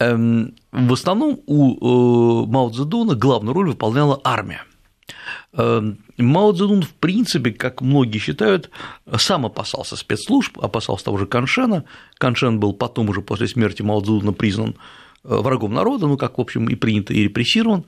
Эм, 0.00 0.54
в 0.70 0.92
основном 0.92 1.40
у 1.46 2.44
э, 2.44 2.46
Мао 2.46 2.70
Цзэдуна 2.70 3.14
главную 3.16 3.54
роль 3.54 3.68
выполняла 3.68 4.20
армия. 4.22 4.62
Эм, 5.54 5.98
Мао 6.16 6.52
Цзэдун, 6.52 6.82
в 6.82 6.94
принципе, 6.94 7.50
как 7.50 7.80
многие 7.80 8.18
считают, 8.18 8.70
сам 9.16 9.46
опасался 9.46 9.96
спецслужб, 9.96 10.58
опасался 10.60 11.06
того 11.06 11.18
же 11.18 11.26
Каншена. 11.26 11.84
Каншен 12.18 12.60
был 12.60 12.74
потом 12.74 13.08
уже 13.08 13.22
после 13.22 13.48
смерти 13.48 13.82
Мао 13.82 14.00
Цзэдуна 14.00 14.32
признан 14.32 14.76
э, 15.24 15.34
врагом 15.34 15.74
народа, 15.74 16.06
ну, 16.06 16.16
как, 16.16 16.38
в 16.38 16.40
общем, 16.40 16.68
и 16.68 16.76
принято, 16.76 17.12
и 17.12 17.24
репрессирован. 17.24 17.84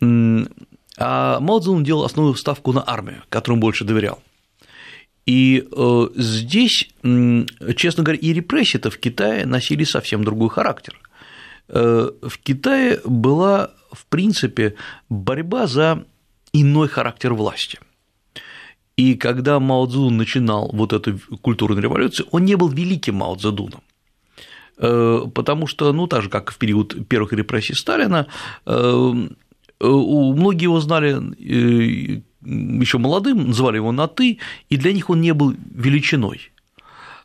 А 0.00 1.40
Мао 1.40 1.60
Цзэдун 1.60 1.84
делал 1.84 2.04
основную 2.04 2.36
ставку 2.36 2.72
на 2.72 2.82
армию, 2.86 3.22
которому 3.28 3.60
больше 3.60 3.84
доверял. 3.84 4.20
И 5.26 5.66
э, 5.70 6.08
здесь, 6.16 6.88
честно 7.76 8.02
говоря, 8.02 8.18
и 8.18 8.32
репрессии-то 8.32 8.90
в 8.90 8.98
Китае 8.98 9.44
носили 9.44 9.84
совсем 9.84 10.24
другой 10.24 10.48
характер. 10.48 10.98
Э, 11.68 12.10
в 12.22 12.38
Китае 12.38 13.00
была, 13.04 13.70
в 13.92 14.06
принципе, 14.06 14.74
борьба 15.08 15.66
за 15.66 16.04
иной 16.52 16.88
характер 16.88 17.34
власти. 17.34 17.78
И 18.96 19.14
когда 19.14 19.58
Мао 19.58 19.86
Цзэдун 19.86 20.16
начинал 20.16 20.70
вот 20.72 20.92
эту 20.92 21.18
культурную 21.42 21.82
революцию, 21.82 22.28
он 22.30 22.44
не 22.44 22.56
был 22.56 22.68
великим 22.68 23.16
Мао 23.16 23.36
Цзэдуном, 23.36 23.82
э, 24.78 25.20
потому 25.34 25.66
что, 25.66 25.92
ну, 25.92 26.06
так 26.06 26.22
же, 26.22 26.28
как 26.28 26.52
в 26.52 26.58
период 26.58 27.08
первых 27.08 27.32
репрессий 27.32 27.74
Сталина, 27.74 28.26
э, 28.66 29.12
многие 29.80 30.64
его 30.64 30.80
знали 30.80 31.16
еще 32.44 32.98
молодым, 32.98 33.48
называли 33.48 33.76
его 33.76 33.90
на 33.92 34.06
«ты», 34.06 34.38
и 34.68 34.76
для 34.76 34.92
них 34.92 35.10
он 35.10 35.20
не 35.20 35.32
был 35.32 35.54
величиной. 35.74 36.52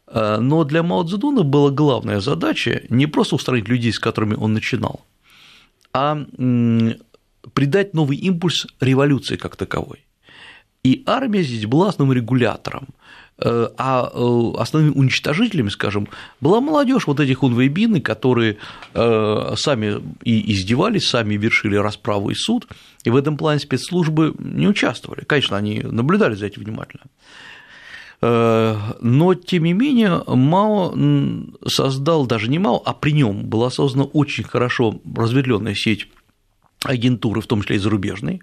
Э, 0.10 0.38
но 0.39 0.63
для 0.63 0.84
Мао 0.84 1.04
Цзэдуна 1.04 1.43
была 1.43 1.72
главная 1.72 2.19
задача 2.19 2.82
не 2.89 3.08
просто 3.08 3.36
устранить 3.36 3.67
людей, 3.67 3.91
с 3.93 4.00
которыми 4.00 4.36
он 4.36 4.54
начинал, 4.54 5.06
а 5.93 6.26
придать 7.54 7.93
новый 7.93 8.17
импульс 8.17 8.67
революции 8.80 9.38
как 9.38 9.56
таковой. 9.56 10.00
И 10.84 11.04
армия 11.06 11.43
здесь 11.43 11.65
была 11.65 11.89
основным 11.89 12.15
регулятором, 12.15 12.88
э, 13.38 13.67
а 13.78 14.10
э, 14.13 14.52
основными 14.58 14.93
уничтожителями, 14.93 15.69
скажем, 15.69 16.08
была 16.41 16.62
молодежь, 16.62 17.06
вот 17.06 17.19
эти 17.19 17.34
хунвейбины, 17.34 18.02
которые 18.02 18.58
сами 18.93 20.02
и 20.24 20.54
издевались, 20.54 21.08
сами 21.08 21.36
вершили 21.36 21.76
расправу 21.76 22.32
и 22.32 22.36
суд, 22.36 22.67
и 23.04 23.10
в 23.10 23.15
этом 23.15 23.38
плане 23.38 23.60
спецслужбы 23.60 24.34
не 24.39 24.67
участвовали. 24.67 25.24
Конечно, 25.26 25.58
они 25.58 25.82
наблюдали 25.82 26.36
за 26.36 26.48
этим 26.48 26.63
внимательно. 26.63 27.04
Э, 28.22 28.76
но, 29.00 29.34
тем 29.34 29.64
не 29.64 29.74
менее, 29.74 30.24
Мао 30.28 30.94
создал, 31.66 32.26
даже 32.26 32.50
не 32.50 32.60
Мао, 32.60 32.82
а 32.86 32.94
при 32.94 33.12
нем 33.12 33.46
была 33.46 33.70
создана 33.70 34.06
очень 34.06 34.44
хорошо 34.44 35.00
разветвленная 35.16 35.76
сеть 35.76 36.08
агентуры, 36.84 37.42
в 37.42 37.48
том 37.48 37.62
числе 37.62 37.78
и 37.78 37.80
зарубежной. 37.80 38.42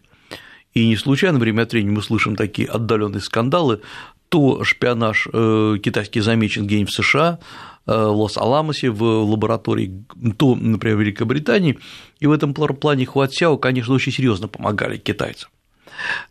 И 0.74 0.86
не 0.86 0.96
случайно 0.96 1.38
время 1.38 1.62
от 1.62 1.72
времени 1.72 1.94
мы 1.94 2.02
слышим 2.02 2.36
такие 2.36 2.68
отдаленные 2.68 3.20
скандалы, 3.20 3.80
то 4.28 4.64
шпионаж 4.64 5.28
э, 5.32 5.76
китайский 5.82 6.20
замечен 6.20 6.66
где-нибудь 6.66 6.92
в 6.92 6.96
США, 6.96 7.38
э, 7.86 7.92
в 7.92 8.20
Лос-Аламосе 8.20 8.90
в 8.90 9.02
лаборатории, 9.02 10.04
то, 10.36 10.54
например, 10.54 10.96
в 10.96 11.00
Великобритании, 11.00 11.78
и 12.18 12.26
в 12.26 12.32
этом 12.32 12.52
плане 12.52 13.06
Хуатсяо, 13.06 13.56
конечно, 13.56 13.94
очень 13.94 14.12
серьезно 14.12 14.48
помогали 14.48 14.96
китайцам. 14.96 15.50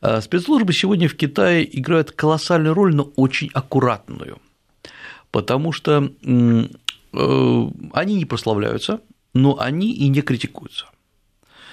Э, 0.01 0.21
спецслужбы 0.21 0.73
сегодня 0.73 1.07
в 1.07 1.15
Китае 1.15 1.67
играют 1.79 2.11
колоссальную 2.11 2.73
роль, 2.73 2.95
но 2.95 3.11
очень 3.15 3.49
аккуратную, 3.53 4.39
потому 5.31 5.71
что 5.71 6.11
э, 6.21 7.69
они 7.93 8.15
не 8.15 8.25
прославляются, 8.25 8.99
но 9.33 9.59
они 9.59 9.91
и 9.93 10.07
не 10.07 10.21
критикуются. 10.21 10.87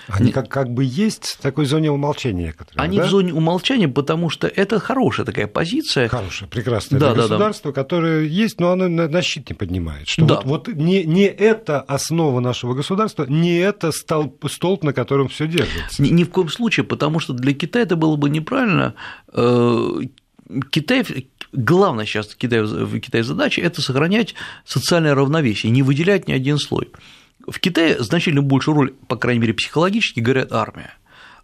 Они 0.08 0.32
как, 0.32 0.48
как 0.48 0.70
бы 0.70 0.84
есть 0.84 1.26
в 1.26 1.36
такой 1.38 1.66
зоне 1.66 1.90
умолчания 1.90 2.46
некоторые. 2.46 2.82
Они 2.82 2.98
да? 2.98 3.06
в 3.06 3.10
зоне 3.10 3.32
умолчания, 3.32 3.88
потому 3.88 4.30
что 4.30 4.46
это 4.46 4.78
хорошая 4.78 5.26
такая 5.26 5.46
позиция. 5.46 6.08
Хорошая, 6.08 6.48
прекрасная. 6.48 7.00
Да, 7.00 7.14
да, 7.14 7.22
государство, 7.22 7.72
да. 7.72 7.82
которое 7.82 8.24
есть, 8.24 8.60
но 8.60 8.72
оно 8.72 8.88
на 8.88 9.22
щит 9.22 9.48
не 9.50 9.54
поднимает. 9.54 10.08
Что 10.08 10.24
да. 10.24 10.40
вот, 10.44 10.68
вот 10.68 10.76
не, 10.76 11.04
не 11.04 11.24
это 11.24 11.80
основа 11.80 12.40
нашего 12.40 12.74
государства, 12.74 13.26
не 13.26 13.58
это 13.58 13.92
столб, 13.92 14.44
столб, 14.50 14.82
на 14.82 14.92
котором 14.92 15.28
все 15.28 15.46
держится. 15.46 16.02
Ни, 16.02 16.08
ни 16.08 16.24
в 16.24 16.30
коем 16.30 16.48
случае, 16.48 16.84
потому 16.84 17.20
что 17.20 17.32
для 17.32 17.54
Китая 17.54 17.84
это 17.84 17.96
было 17.96 18.16
бы 18.16 18.30
неправильно. 18.30 18.94
Э, 19.32 20.00
Китай, 20.70 21.04
главная 21.52 22.04
сейчас 22.04 22.28
в 22.28 22.36
Китае, 22.36 22.64
в 22.64 23.00
Китае 23.00 23.24
задача– 23.24 23.60
это 23.62 23.80
сохранять 23.80 24.34
социальное 24.64 25.14
равновесие, 25.14 25.70
не 25.70 25.82
выделять 25.82 26.28
ни 26.28 26.32
один 26.32 26.58
слой. 26.58 26.90
В 27.46 27.58
Китае 27.60 27.96
значительно 28.00 28.42
большую 28.42 28.76
роль, 28.76 28.92
по 29.08 29.16
крайней 29.16 29.40
мере, 29.40 29.54
психологически, 29.54 30.20
говорят 30.20 30.52
армия. 30.52 30.94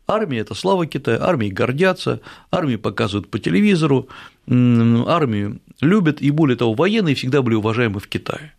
Армия– 0.07 0.39
это 0.41 0.55
слава 0.55 0.87
Китая, 0.87 1.19
армией 1.21 1.53
гордятся, 1.53 2.21
армию 2.51 2.79
показывают 2.79 3.31
по 3.31 3.39
телевизору, 3.39 4.09
армию 4.47 5.61
любят, 5.81 6.23
и 6.23 6.31
более 6.31 6.57
того, 6.57 6.73
военные 6.73 7.15
всегда 7.15 7.43
были 7.43 7.57
уважаемы 7.57 8.01
в 8.01 8.09
Китае. 8.09 8.55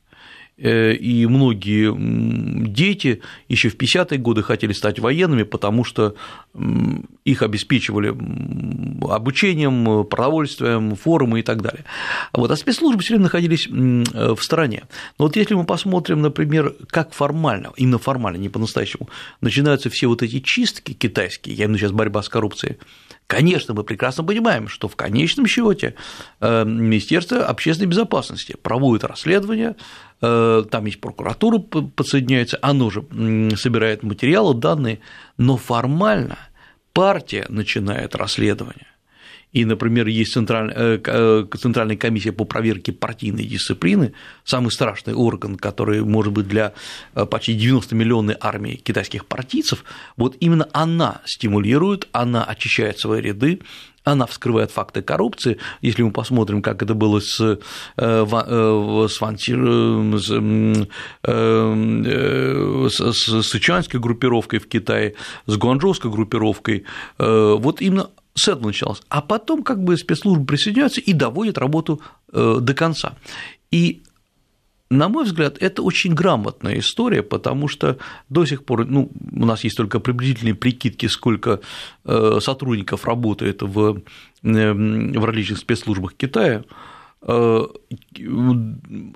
Э, 0.58 0.94
и 0.94 1.26
многие 1.26 1.96
дети 2.68 3.22
еще 3.48 3.70
в 3.70 3.78
50-е 3.78 4.20
годы 4.20 4.44
хотели 4.44 4.74
стать 4.74 5.00
военными, 5.00 5.44
потому 5.44 5.84
что 5.84 6.16
их 7.26 7.42
обеспечивали 7.42 8.10
обучением, 9.08 10.06
продовольствием, 10.06 10.96
форумы 10.96 11.40
и 11.40 11.44
так 11.44 11.62
далее. 11.62 11.86
Вот, 12.34 12.52
а 12.52 12.56
спецслужбы 12.56 13.02
все 13.02 13.14
время 13.14 13.24
находились 13.24 13.68
э, 13.68 14.34
в 14.34 14.42
стороне. 14.42 14.84
Но 15.18 15.26
вот 15.26 15.36
если 15.36 15.54
мы 15.54 15.66
посмотрим, 15.66 16.22
например, 16.22 16.76
как 16.88 17.14
формально, 17.14 17.72
именно 17.76 17.98
формально, 17.98 18.38
не 18.38 18.50
по-настоящему, 18.50 19.10
начинаются 19.42 19.90
все 19.90 20.08
вот 20.08 20.24
эти 20.24 20.40
чистки 20.40 20.94
китайские, 20.94 21.56
я 21.56 21.66
имею 21.66 21.76
в 21.76 21.78
виду 21.78 21.88
сейчас 21.88 21.92
борьба 21.92 22.22
с 22.24 22.30
коррупцией, 22.30 22.78
Конечно, 23.30 23.76
мы 23.76 23.84
прекрасно 23.84 24.24
понимаем, 24.24 24.68
что 24.68 24.88
в 24.88 24.96
конечном 24.96 25.46
счете 25.46 25.94
э, 26.42 26.66
Министерство 26.66 27.46
общественной 27.46 27.88
безопасности 27.88 28.56
проводит 28.60 29.04
расследование, 29.04 29.76
э, 30.20 30.64
там 30.68 30.86
есть 30.88 31.00
прокуратура 31.00 31.60
подсоединяется, 31.60 32.58
оно 32.64 32.90
же 32.90 33.04
собирает 33.56 34.02
материалы, 34.02 34.56
данные, 34.56 35.02
но 35.38 35.58
формально 35.58 36.40
партия 36.94 37.46
начинает 37.50 38.16
расследование 38.16 38.88
и, 39.52 39.66
например, 39.66 40.08
есть 40.08 40.34
центральная, 40.34 40.76
э, 40.76 41.00
э, 41.04 41.46
центральная 41.58 41.98
комиссия 41.98 42.32
по 42.32 42.46
проверке 42.46 42.92
партийной 42.92 43.46
дисциплины, 43.46 44.14
самый 44.44 44.72
страшный 44.72 45.16
орган, 45.16 45.56
который 45.56 46.04
может 46.04 46.34
быть 46.34 46.48
для 46.48 46.74
э, 47.16 47.26
почти 47.26 47.56
90 47.56 47.96
миллионной 47.96 48.36
армии 48.40 48.76
китайских 48.76 49.26
партийцев, 49.26 49.84
вот 50.18 50.36
именно 50.40 50.68
она 50.72 51.22
стимулирует, 51.26 52.08
она 52.12 52.44
очищает 52.44 53.00
свои 53.00 53.22
ряды, 53.22 53.62
она 54.04 54.28
вскрывает 54.28 54.72
факты 54.72 55.02
коррупции. 55.02 55.58
Если 55.82 56.04
мы 56.04 56.12
посмотрим, 56.12 56.62
как 56.62 56.82
это 56.82 56.94
было 56.94 57.20
с, 57.20 57.36
с, 57.36 57.60
с, 62.88 62.98
с 62.98 63.44
сычуанской 63.44 64.00
группировкой 64.00 64.60
в 64.60 64.68
Китае, 64.68 65.16
с 65.48 65.58
гуанчжоуской 65.58 66.10
группировкой, 66.10 66.86
вот 67.18 67.82
именно 67.82 68.10
с 68.40 68.48
этого 68.48 68.68
началось. 68.68 69.02
А 69.10 69.22
потом 69.22 69.64
как 69.64 69.84
бы 69.84 69.98
спецслужбы 69.98 70.46
присоединяются 70.46 71.02
и 71.02 71.14
доводят 71.14 71.58
работу 71.58 72.02
э, 72.32 72.58
до 72.62 72.74
конца. 72.74 73.18
И 73.72 74.02
на 74.90 75.08
мой 75.08 75.26
взгляд, 75.26 75.58
это 75.60 75.84
очень 75.84 76.16
грамотная 76.16 76.80
история, 76.80 77.22
потому 77.22 77.68
что 77.68 77.98
до 78.28 78.46
сих 78.46 78.66
пор, 78.66 78.86
ну, 78.86 79.12
у 79.32 79.46
нас 79.46 79.64
есть 79.64 79.78
только 79.78 80.00
приблизительные 80.00 80.56
прикидки, 80.56 81.08
сколько 81.08 81.60
э, 82.06 82.40
сотрудников 82.42 83.06
работает 83.06 83.62
в 83.62 84.02
в 84.42 85.26
различных 85.26 85.60
спецслужбах 85.60 86.14
Китая, 86.14 86.64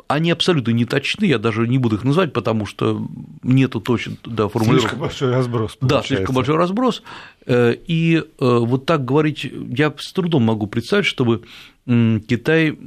они 0.08 0.32
абсолютно 0.32 0.72
не 0.72 0.86
точны, 0.86 1.26
я 1.26 1.40
даже 1.40 1.68
не 1.68 1.78
буду 1.78 1.96
их 1.96 2.04
называть, 2.04 2.34
потому 2.34 2.66
что 2.66 3.08
нету 3.44 3.80
точно 3.80 4.18
да, 4.26 4.50
формулировок. 4.50 4.82
Слишком 4.82 5.00
большой 5.00 5.32
разброс. 5.32 5.76
Получается. 5.78 6.10
Да, 6.10 6.16
слишком 6.16 6.36
большой 6.36 6.58
разброс. 6.58 7.04
Э, 7.46 7.74
и 7.88 8.18
э, 8.18 8.24
вот 8.40 8.86
так 8.86 9.06
говорить, 9.06 9.50
я 9.70 9.94
с 9.98 10.12
трудом 10.12 10.44
могу 10.44 10.68
представить, 10.68 11.06
чтобы 11.06 11.44
Китай 11.86 12.78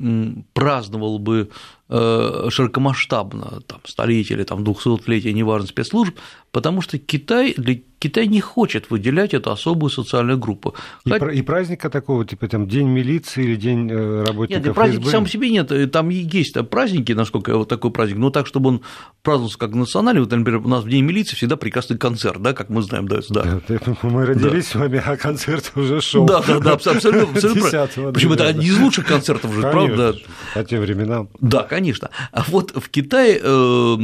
праздновал 0.52 1.18
бы 1.18 1.50
широкомасштабно, 1.88 3.60
там, 3.66 3.80
столетие 3.84 4.38
или 4.38 4.44
там, 4.44 4.64
200-летие, 4.64 5.32
неважно, 5.32 5.68
спецслужб, 5.68 6.16
потому 6.50 6.80
что 6.80 6.98
Китай, 6.98 7.54
для 7.56 7.76
Китай 7.98 8.26
не 8.26 8.40
хочет 8.40 8.90
выделять 8.90 9.32
эту 9.34 9.50
особую 9.50 9.90
социальную 9.90 10.38
группу. 10.38 10.74
И, 11.04 11.10
Хоть... 11.10 11.34
и 11.34 11.42
праздника 11.42 11.88
такого, 11.88 12.26
типа 12.26 12.46
там 12.46 12.68
День 12.68 12.88
милиции 12.88 13.42
или 13.42 13.56
День 13.56 13.90
э, 13.90 14.24
работников 14.24 14.66
Нет, 14.66 14.74
праздники 14.74 15.08
сам 15.08 15.24
по 15.24 15.30
себе 15.30 15.50
нет, 15.50 15.72
э, 15.72 15.86
там 15.86 16.10
есть 16.10 16.56
праздники, 16.68 17.12
насколько 17.12 17.56
вот 17.56 17.68
такой 17.68 17.90
праздник, 17.90 18.18
но 18.18 18.30
так, 18.30 18.46
чтобы 18.46 18.68
он 18.68 18.80
праздновался 19.22 19.58
как 19.58 19.74
национальный, 19.74 20.20
вот, 20.20 20.30
например, 20.30 20.60
у 20.60 20.68
нас 20.68 20.84
в 20.84 20.88
День 20.88 21.04
милиции 21.04 21.36
всегда 21.36 21.56
прекрасный 21.56 21.96
концерт, 21.96 22.40
да, 22.42 22.52
как 22.52 22.68
мы 22.68 22.82
знаем, 22.82 23.08
да. 23.08 23.20
да. 23.30 23.60
Мы 24.02 24.26
родились 24.26 24.66
да. 24.66 24.70
с 24.70 24.74
вами, 24.74 25.02
а 25.04 25.16
концерт 25.16 25.72
уже 25.74 26.00
шел. 26.00 26.26
Да, 26.26 26.42
да, 26.46 26.58
да, 26.60 26.72
абсолютно, 26.72 27.22
абсолютно 27.22 28.12
Причем 28.12 28.32
это 28.32 28.46
один 28.46 28.62
из 28.62 28.78
лучших 28.78 29.06
концертов 29.06 29.52
же, 29.54 29.62
правда? 29.62 30.14
По 30.54 30.64
тем 30.64 30.80
временам. 30.80 31.28
Да, 31.40 31.62
конечно. 31.76 32.08
А 32.32 32.42
вот 32.48 32.72
в 32.74 32.88
Китае 32.88 33.38
э, 33.42 33.96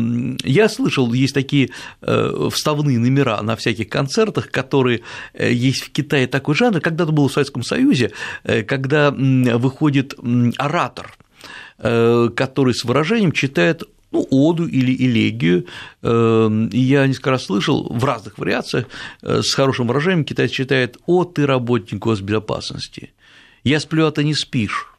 я 0.45 0.69
слышал, 0.69 1.11
есть 1.15 1.33
такие 1.33 1.71
вставные 2.03 2.99
номера 2.99 3.41
на 3.41 3.57
всяких 3.57 3.89
концертах, 3.89 4.51
которые 4.51 5.01
э, 5.33 5.51
есть 5.51 5.85
в 5.85 5.91
Китае 5.91 6.27
такой 6.27 6.55
жанр, 6.55 6.81
когда-то 6.81 7.13
был 7.13 7.29
в 7.29 7.33
Советском 7.33 7.63
Союзе, 7.63 8.13
э, 8.45 8.63
когда 8.63 9.11
выходит 9.11 10.15
оратор, 10.59 11.17
э, 11.79 12.29
который 12.37 12.75
с 12.75 12.85
выражением 12.85 13.33
читает 13.33 13.85
ну, 14.11 14.27
оду 14.31 14.67
или 14.67 14.95
элегию. 14.95 15.67
Я 16.03 17.07
несколько 17.07 17.31
раз 17.31 17.47
слышал 17.47 17.89
в 17.89 18.05
разных 18.05 18.37
вариациях 18.37 18.85
с 19.23 19.55
хорошим 19.55 19.87
выражением 19.87 20.27
китайец 20.27 20.51
читает 20.51 20.99
«О, 21.07 21.25
ты 21.25 21.47
работник 21.47 21.99
госбезопасности, 21.99 23.15
я 23.65 23.81
сплю, 23.81 24.07
а 24.07 24.13
ты 24.13 24.23
не 24.23 24.35
спишь» 24.35 24.92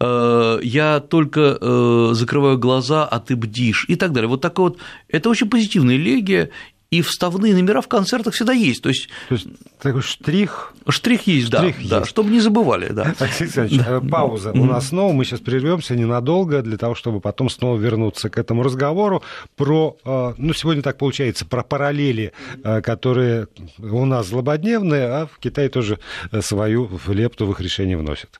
я 0.00 1.00
только 1.00 2.14
закрываю 2.14 2.58
глаза, 2.58 3.04
а 3.04 3.20
ты 3.20 3.36
бдишь 3.36 3.86
и 3.88 3.96
так 3.96 4.12
далее. 4.12 4.28
Вот 4.28 4.40
такая 4.40 4.68
вот, 4.68 4.78
это 5.08 5.30
очень 5.30 5.48
позитивная 5.48 5.96
элегия, 5.96 6.50
и 6.94 7.02
вставные 7.02 7.54
номера 7.54 7.80
в 7.80 7.88
концертах 7.88 8.34
всегда 8.34 8.52
есть. 8.52 8.82
То 8.82 8.88
есть, 8.88 9.08
То 9.28 9.34
есть 9.34 9.48
такой 9.80 10.02
штрих. 10.02 10.74
Штрих 10.88 11.22
есть, 11.26 11.48
штрих 11.48 11.74
да, 11.76 11.78
есть. 11.78 11.90
да, 11.90 12.04
чтобы 12.04 12.30
не 12.30 12.38
забывали. 12.38 12.92
Да. 12.92 13.14
Алексей 13.18 13.48
да. 13.78 13.96
Э, 13.96 14.00
пауза. 14.00 14.52
У 14.52 14.64
нас 14.64 14.88
снова, 14.88 15.12
мы 15.12 15.24
сейчас 15.24 15.40
прервемся 15.40 15.96
ненадолго 15.96 16.62
для 16.62 16.76
того, 16.76 16.94
чтобы 16.94 17.20
потом 17.20 17.50
снова 17.50 17.76
вернуться 17.78 18.30
к 18.30 18.38
этому 18.38 18.62
разговору 18.62 19.24
про, 19.56 19.96
э, 20.04 20.34
ну, 20.36 20.52
сегодня 20.52 20.82
так 20.82 20.96
получается, 20.96 21.44
про 21.46 21.64
параллели, 21.64 22.32
э, 22.62 22.80
которые 22.80 23.48
у 23.78 24.04
нас 24.04 24.28
злободневные, 24.28 25.06
а 25.06 25.26
в 25.26 25.38
Китае 25.40 25.70
тоже 25.70 25.98
свою 26.42 26.88
лепту 27.08 27.46
в 27.46 27.50
их 27.50 27.60
решение 27.60 27.96
вносят. 27.96 28.38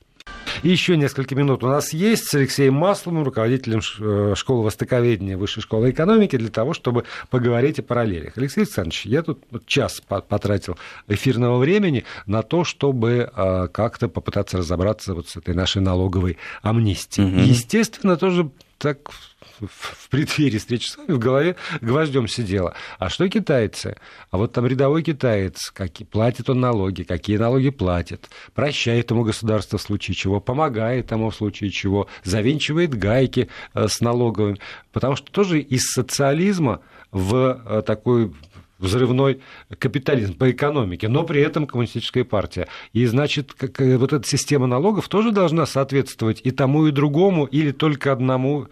Еще 0.65 0.97
несколько 0.97 1.35
минут 1.35 1.63
у 1.63 1.67
нас 1.67 1.93
есть 1.93 2.25
с 2.25 2.33
Алексеем 2.33 2.73
Масловым, 2.73 3.23
руководителем 3.23 3.81
э, 3.99 4.33
школы 4.35 4.63
востоковедения 4.63 5.37
Высшей 5.37 5.61
школы 5.61 5.91
экономики, 5.91 6.37
для 6.37 6.49
того, 6.49 6.73
чтобы 6.73 7.03
поговорить 7.29 7.77
о 7.77 7.83
параллелях. 7.83 8.35
Алексей 8.35 8.61
Александрович, 8.61 9.05
я 9.05 9.21
тут 9.21 9.43
час 9.67 10.01
потратил 10.01 10.75
эфирного 11.07 11.59
времени 11.59 12.03
на 12.25 12.41
то, 12.41 12.63
чтобы 12.63 13.31
э, 13.31 13.67
как-то 13.71 14.07
попытаться 14.07 14.57
разобраться 14.57 15.13
вот 15.13 15.29
с 15.29 15.35
этой 15.35 15.53
нашей 15.53 15.83
налоговой 15.83 16.39
амнистией. 16.63 17.27
Угу. 17.27 17.41
Естественно, 17.41 18.17
тоже 18.17 18.49
так 18.79 19.11
в 19.59 20.09
преддверии 20.09 20.57
встречи 20.57 20.87
с 20.87 20.97
вами 20.97 21.11
в 21.11 21.19
голове 21.19 21.55
гвоздем 21.81 22.27
сидела. 22.27 22.75
А 22.99 23.09
что 23.09 23.27
китайцы? 23.29 23.97
А 24.31 24.37
вот 24.37 24.53
там 24.53 24.65
рядовой 24.65 25.03
китаец, 25.03 25.71
как, 25.71 25.91
платит 26.11 26.49
он 26.49 26.59
налоги, 26.59 27.03
какие 27.03 27.37
налоги 27.37 27.69
платит, 27.69 28.29
прощает 28.53 29.11
ему 29.11 29.23
государство 29.23 29.77
в 29.77 29.81
случае 29.81 30.15
чего, 30.15 30.39
помогает 30.39 31.11
ему 31.11 31.29
в 31.29 31.35
случае 31.35 31.69
чего, 31.69 32.07
завинчивает 32.23 32.95
гайки 32.95 33.49
э, 33.73 33.87
с 33.87 34.01
налоговыми. 34.01 34.59
Потому 34.91 35.15
что 35.15 35.31
тоже 35.31 35.59
из 35.59 35.83
социализма 35.91 36.81
в 37.11 37.61
э, 37.65 37.81
такой 37.81 38.31
взрывной 38.77 39.41
капитализм 39.79 40.35
по 40.35 40.51
экономике, 40.51 41.07
но 41.07 41.23
при 41.23 41.41
этом 41.41 41.65
коммунистическая 41.65 42.23
партия. 42.23 42.67
И 42.93 43.05
значит, 43.05 43.53
как, 43.53 43.79
э, 43.81 43.97
вот 43.97 44.13
эта 44.13 44.27
система 44.27 44.67
налогов 44.67 45.07
тоже 45.07 45.31
должна 45.31 45.65
соответствовать 45.65 46.41
и 46.43 46.51
тому, 46.51 46.87
и 46.87 46.91
другому, 46.91 47.45
или 47.45 47.71
только 47.71 48.11
одному 48.11 48.67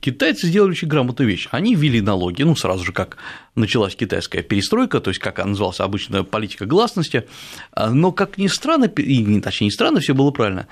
китайцы 0.00 0.46
сделали 0.46 0.70
очень 0.70 0.88
грамотную 0.88 1.28
вещь. 1.28 1.48
Они 1.50 1.74
ввели 1.74 2.00
налоги, 2.00 2.42
ну, 2.42 2.56
сразу 2.56 2.84
же, 2.84 2.92
как 2.92 3.18
началась 3.54 3.94
китайская 3.94 4.42
перестройка, 4.42 5.00
то 5.00 5.10
есть, 5.10 5.20
как 5.20 5.38
она 5.38 5.50
называлась, 5.50 5.80
обычная 5.80 6.22
политика 6.22 6.64
гласности, 6.64 7.26
а, 7.72 7.90
но, 7.90 8.10
как 8.12 8.38
ни 8.38 8.46
странно, 8.46 8.84
и, 8.84 9.40
точнее, 9.40 9.66
не 9.66 9.70
странно, 9.70 10.00
все 10.00 10.14
было 10.14 10.30
правильно, 10.30 10.66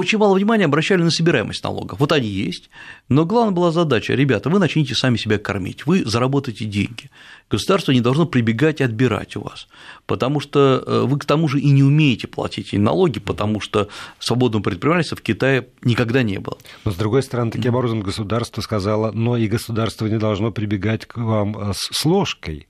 очень 0.00 0.18
мало 0.18 0.34
внимания 0.34 0.64
обращали 0.64 1.02
на 1.02 1.10
собираемость 1.10 1.62
налогов. 1.62 2.00
Вот 2.00 2.12
они 2.12 2.26
есть, 2.26 2.70
но 3.08 3.24
главная 3.24 3.54
была 3.54 3.70
задача, 3.70 4.14
ребята, 4.14 4.50
вы 4.50 4.58
начните 4.58 4.94
сами 4.94 5.16
себя 5.16 5.38
кормить, 5.38 5.86
вы 5.86 6.04
заработаете 6.04 6.64
деньги. 6.64 7.10
Государство 7.50 7.92
не 7.92 8.00
должно 8.00 8.26
прибегать 8.26 8.80
и 8.80 8.84
отбирать 8.84 9.36
у 9.36 9.42
вас, 9.42 9.68
потому 10.06 10.40
что 10.40 10.82
э, 10.84 11.02
вы 11.06 11.18
к 11.18 11.24
тому 11.24 11.48
же 11.48 11.60
и 11.60 11.70
не 11.70 11.82
умеете 11.82 12.28
платить 12.28 12.72
налоги, 12.72 13.20
потому 13.20 13.60
что 13.60 13.88
свободного 14.18 14.62
предпринимательства 14.62 15.16
в 15.16 15.22
Китае 15.22 15.68
никогда 15.82 16.22
не 16.22 16.38
было. 16.38 16.58
Но, 16.84 16.92
с 16.92 16.96
другой 16.96 17.22
стороны, 17.22 17.50
таким 17.50 17.74
образом 17.74 18.00
государство 18.00 18.60
сказало, 18.62 19.12
но 19.12 19.36
и 19.36 19.46
государство 19.48 20.06
не 20.06 20.18
должно 20.18 20.50
прибегать 20.50 21.06
к 21.06 21.16
вам 21.16 21.56
э, 21.58 21.72
с 21.74 22.04
ложкой. 22.04 22.66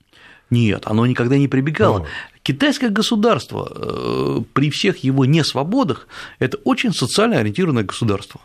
Нет, 0.51 0.83
оно 0.85 1.05
никогда 1.05 1.37
не 1.37 1.47
прибегало. 1.47 1.99
Но... 1.99 2.05
Китайское 2.43 2.89
государство 2.89 3.71
э, 3.73 4.41
при 4.53 4.69
всех 4.69 4.97
его 4.97 5.25
несвободах– 5.25 6.07
это 6.39 6.57
очень 6.65 6.93
социально 6.93 7.37
ориентированное 7.37 7.83
государство 7.83 8.41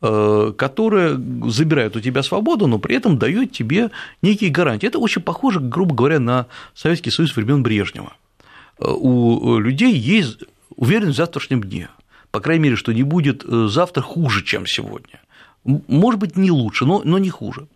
э, 0.00 0.52
которое 0.56 1.20
забирает 1.48 1.96
у 1.96 2.00
тебя 2.00 2.22
свободу, 2.22 2.68
но 2.68 2.78
при 2.78 2.94
этом 2.96 3.18
дает 3.18 3.50
тебе 3.50 3.90
некие 4.22 4.50
гарантии. 4.50 4.86
Это 4.86 5.00
очень 5.00 5.22
похоже, 5.22 5.58
грубо 5.58 5.94
говоря, 5.94 6.20
на 6.20 6.46
Советский 6.74 7.10
Союз 7.10 7.34
времен 7.34 7.64
Брежнева. 7.64 8.12
Э, 8.78 8.86
у 8.88 9.58
людей 9.58 9.92
есть 9.92 10.44
уверенность 10.76 11.16
в 11.16 11.18
завтрашнем 11.18 11.64
дне. 11.64 11.88
По 12.30 12.40
крайней 12.40 12.64
мере, 12.64 12.76
что 12.76 12.92
не 12.92 13.02
будет 13.02 13.44
завтра 13.44 14.02
хуже, 14.02 14.44
чем 14.44 14.66
сегодня. 14.66 15.20
Может 15.64 16.20
быть, 16.20 16.36
не 16.36 16.50
лучше, 16.50 16.84
но, 16.84 17.00
но 17.04 17.18
не 17.18 17.30
хуже. 17.30 17.66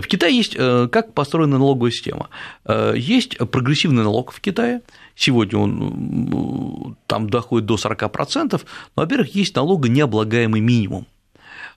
В 0.00 0.06
Китае 0.08 0.36
есть, 0.36 0.56
э, 0.56 0.88
как 0.90 1.14
построена 1.14 1.58
налоговая 1.58 1.92
система. 1.92 2.28
Э, 2.64 2.94
есть 2.96 3.38
прогрессивный 3.38 4.02
налог 4.02 4.32
в 4.32 4.40
Китае, 4.40 4.82
сегодня 5.14 5.58
он 5.58 6.96
там 7.06 7.30
доходит 7.30 7.66
до 7.66 7.76
40%, 7.76 8.64
но, 8.96 9.02
во-первых, 9.02 9.34
есть 9.34 9.54
налогонеоблагаемый 9.54 10.60
минимум. 10.60 11.06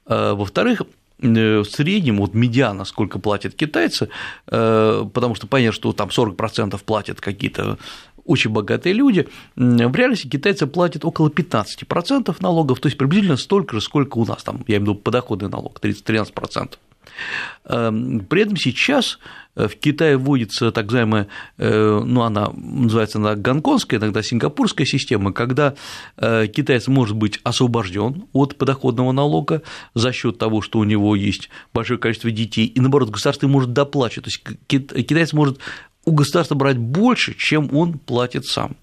Э, 0.08 0.34
во-вторых, 0.34 0.82
в 1.20 1.64
среднем, 1.64 2.18
вот 2.18 2.36
медиана, 2.36 2.86
сколько 2.86 3.18
платят 3.18 3.56
китайцы, 3.56 4.10
потому 4.46 5.34
что 5.34 5.48
понятно, 5.48 5.74
что 5.74 5.92
там 5.92 6.10
40% 6.10 6.80
платят 6.84 7.22
какие-то 7.22 7.80
очень 8.24 8.52
богатые 8.52 8.94
люди, 8.94 9.28
в 9.56 9.96
реальности 9.96 10.28
китайцы 10.28 10.68
платят 10.68 11.06
около 11.06 11.30
15% 11.30 12.36
налогов, 12.40 12.80
то 12.80 12.88
есть 12.88 13.00
приблизительно 13.00 13.38
столько 13.38 13.78
же, 13.78 13.82
сколько 13.82 14.20
у 14.20 14.26
нас, 14.28 14.44
там, 14.44 14.64
я 14.68 14.76
имею 14.76 14.82
в 14.82 14.84
виду 14.84 14.96
подоходный 14.96 15.50
налог, 15.50 15.80
30-13%. 15.82 16.78
Эм, 17.66 18.22
при 18.22 18.44
этом 18.44 18.56
сейчас 18.56 19.20
э, 19.56 19.68
в 19.68 19.76
Китае 19.76 20.18
вводится 20.18 20.72
так 20.72 20.86
называемая, 20.86 21.28
э, 21.58 22.02
ну, 22.06 22.22
она 22.22 22.52
называется 22.56 23.18
она 23.18 23.36
гонконгская, 23.36 24.00
иногда 24.00 24.24
сингапурская 24.24 24.86
система, 24.86 25.34
когда 25.34 25.76
э, 26.18 26.48
китаец 26.48 26.88
может 26.88 27.16
быть 27.16 27.40
освобожден 27.44 28.26
от 28.34 28.58
подоходного 28.58 29.12
налога 29.12 29.64
за 29.94 30.14
счет 30.14 30.38
того, 30.38 30.62
что 30.62 30.80
у 30.80 30.84
него 30.84 31.16
есть 31.16 31.50
большое 31.74 32.00
количество 32.00 32.32
детей, 32.32 32.66
и 32.66 32.80
наоборот, 32.80 33.10
государство 33.10 33.48
может 33.48 33.74
доплачивать, 33.74 34.26
то 34.26 34.30
есть 34.30 35.06
китаец 35.08 35.34
может 35.34 35.60
у 36.06 36.12
государства 36.12 36.56
брать 36.56 36.78
больше, 36.78 37.34
чем 37.38 37.76
он 37.76 38.00
платит 38.00 38.46
сам 38.46 38.78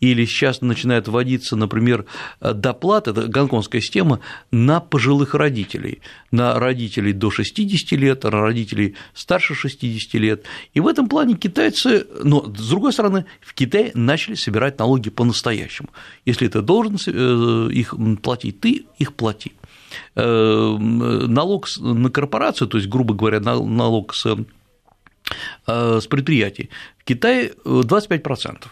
или 0.00 0.24
сейчас 0.24 0.60
начинает 0.60 1.08
вводиться, 1.08 1.56
например, 1.56 2.04
доплата, 2.40 3.10
это 3.10 3.26
гонконгская 3.26 3.80
система, 3.80 4.20
на 4.50 4.80
пожилых 4.80 5.34
родителей, 5.34 6.00
на 6.30 6.58
родителей 6.58 7.12
до 7.12 7.30
60 7.30 7.92
лет, 7.98 8.24
на 8.24 8.30
родителей 8.30 8.96
старше 9.14 9.54
60 9.54 10.14
лет. 10.14 10.44
И 10.74 10.80
в 10.80 10.86
этом 10.86 11.08
плане 11.08 11.34
китайцы, 11.36 12.06
но 12.22 12.44
с 12.44 12.68
другой 12.68 12.92
стороны, 12.92 13.24
в 13.40 13.54
Китае 13.54 13.92
начали 13.94 14.34
собирать 14.34 14.78
налоги 14.78 15.10
по-настоящему. 15.10 15.88
Если 16.24 16.48
ты 16.48 16.60
должен 16.60 16.96
э, 17.06 17.72
их 17.72 17.94
платить, 18.22 18.60
ты 18.60 18.86
их 18.98 19.14
плати. 19.14 19.52
Э, 20.16 20.76
налог 20.78 21.68
на 21.78 22.10
корпорацию, 22.10 22.68
то 22.68 22.78
есть, 22.78 22.88
грубо 22.88 23.14
говоря, 23.14 23.40
налог 23.40 24.14
с 24.14 24.26
э, 24.26 26.00
с 26.00 26.06
предприятий 26.06 26.68
в 26.98 27.04
Китае 27.04 27.52
25%. 27.64 28.64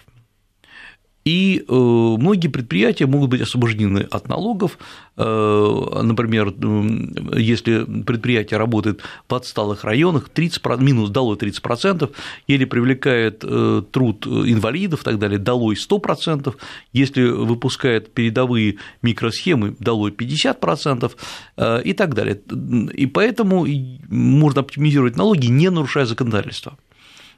И 1.25 1.65
э, 1.69 1.73
многие 1.73 2.49
предприятия 2.49 3.07
могут 3.07 3.31
быть 3.31 3.41
освобождены 3.41 4.09
от 4.11 4.29
налогов. 4.29 4.79
Э, 5.17 6.01
например, 6.03 6.53
если 7.37 7.85
предприятие 8.03 8.59
работает 8.59 9.03
в 9.29 9.35
отсталых 9.35 9.85
районах, 9.85 10.29
30, 10.29 10.81
минус 10.81 11.11
долой 11.11 11.37
30%, 11.37 12.11
или 12.49 12.65
привлекает 12.65 13.45
э, 13.45 13.83
труд 13.91 14.27
инвалидов 14.27 15.03
и 15.03 15.05
так 15.05 15.19
далее, 15.19 15.39
долой 15.39 15.77
100%, 15.77 16.55
если 16.93 17.23
выпускает 17.23 18.13
передовые 18.13 18.79
микросхемы, 19.03 19.77
долой 19.79 20.11
50% 20.11 21.13
и 21.85 21.93
так 21.93 22.15
далее. 22.15 22.41
И 22.95 23.07
поэтому 23.07 23.67
можно 24.09 24.61
оптимизировать 24.61 25.17
налоги, 25.17 25.47
не 25.47 25.71
нарушая 25.71 26.07
законодательство. 26.07 26.77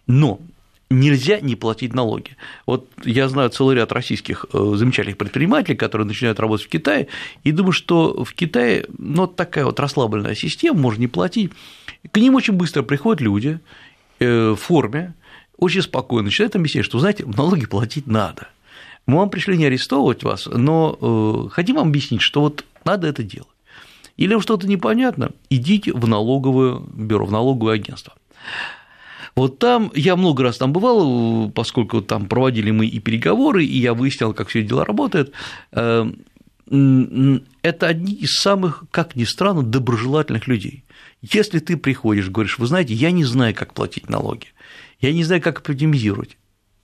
Но 0.07 0.41
нельзя 0.91 1.41
не 1.41 1.57
платить 1.57 1.95
налоги. 1.95 2.37
Вот 2.67 2.89
я 3.05 3.29
знаю 3.29 3.51
целый 3.51 3.77
ряд 3.77 3.93
российских 3.93 4.47
э, 4.53 4.73
замечательных 4.77 5.19
предпринимателей, 5.19 5.77
которые 5.77 6.07
начинают 6.07 6.41
работать 6.41 6.67
в 6.67 6.69
Китае, 6.69 7.09
и 7.43 7.53
думаю, 7.53 7.73
что 7.73 8.25
в 8.25 8.35
Китае 8.35 8.87
ну, 8.99 9.27
такая 9.27 9.65
вот 9.65 9.81
расслабленная 9.81 10.35
система, 10.35 10.79
можно 10.79 11.01
не 11.01 11.09
платить. 11.09 11.53
К 12.11 12.17
ним 12.19 12.35
очень 12.35 12.55
быстро 12.55 12.83
приходят 12.83 13.21
люди 13.21 13.61
э, 14.21 14.51
в 14.51 14.57
форме, 14.57 15.15
очень 15.59 15.83
спокойно 15.83 16.27
начинают 16.27 16.57
объяснять, 16.57 16.85
что, 16.85 16.99
знаете, 16.99 17.25
налоги 17.27 17.67
платить 17.67 18.07
надо. 18.07 18.49
Мы 19.07 19.19
вам 19.19 19.31
пришли 19.31 19.57
не 19.57 19.67
арестовывать 19.67 20.23
вас, 20.23 20.47
но 20.47 20.99
э, 21.01 21.51
хотим 21.51 21.77
вам 21.77 21.89
объяснить, 21.89 22.23
что 22.23 22.41
вот 22.41 22.65
надо 22.85 23.07
это 23.07 23.23
делать. 23.23 23.49
Или 24.17 24.35
вам 24.35 24.43
что-то 24.43 24.69
непонятно, 24.69 25.31
идите 25.51 25.93
в 25.93 26.07
налоговое 26.07 26.79
бюро, 26.79 27.27
в 27.27 27.33
налоговое 27.33 27.75
агентство. 27.75 28.15
Вот 29.35 29.59
там, 29.59 29.91
я 29.95 30.17
много 30.17 30.45
раз 30.45 30.59
там 30.59 30.73
бывал, 30.73 31.51
поскольку 31.51 32.03
там 32.03 32.27
проводили 32.27 32.71
мы 32.71 32.87
и 32.87 33.01
переговоры, 33.01 33.65
и 33.65 33.79
я 33.79 33.93
выяснял, 33.93 34.33
как 34.33 34.49
все 34.49 34.63
дела 34.63 34.85
работают. 34.85 35.33
Эм, 35.73 36.25
это 37.63 37.87
одни 37.87 38.15
из 38.15 38.35
самых, 38.37 38.85
как 38.91 39.17
ни 39.17 39.25
странно, 39.25 39.63
доброжелательных 39.63 40.47
людей. 40.47 40.85
Если 41.21 41.59
ты 41.59 41.77
приходишь, 41.77 42.31
говоришь, 42.31 42.59
вы 42.59 42.67
знаете, 42.67 42.95
я 42.95 43.11
не 43.11 43.25
знаю, 43.25 43.55
как 43.55 43.75
платить 43.75 44.09
налоги, 44.09 44.47
я 45.01 45.13
не 45.13 45.25
знаю, 45.25 45.43
как 45.43 45.59
оптимизировать, 45.59 46.37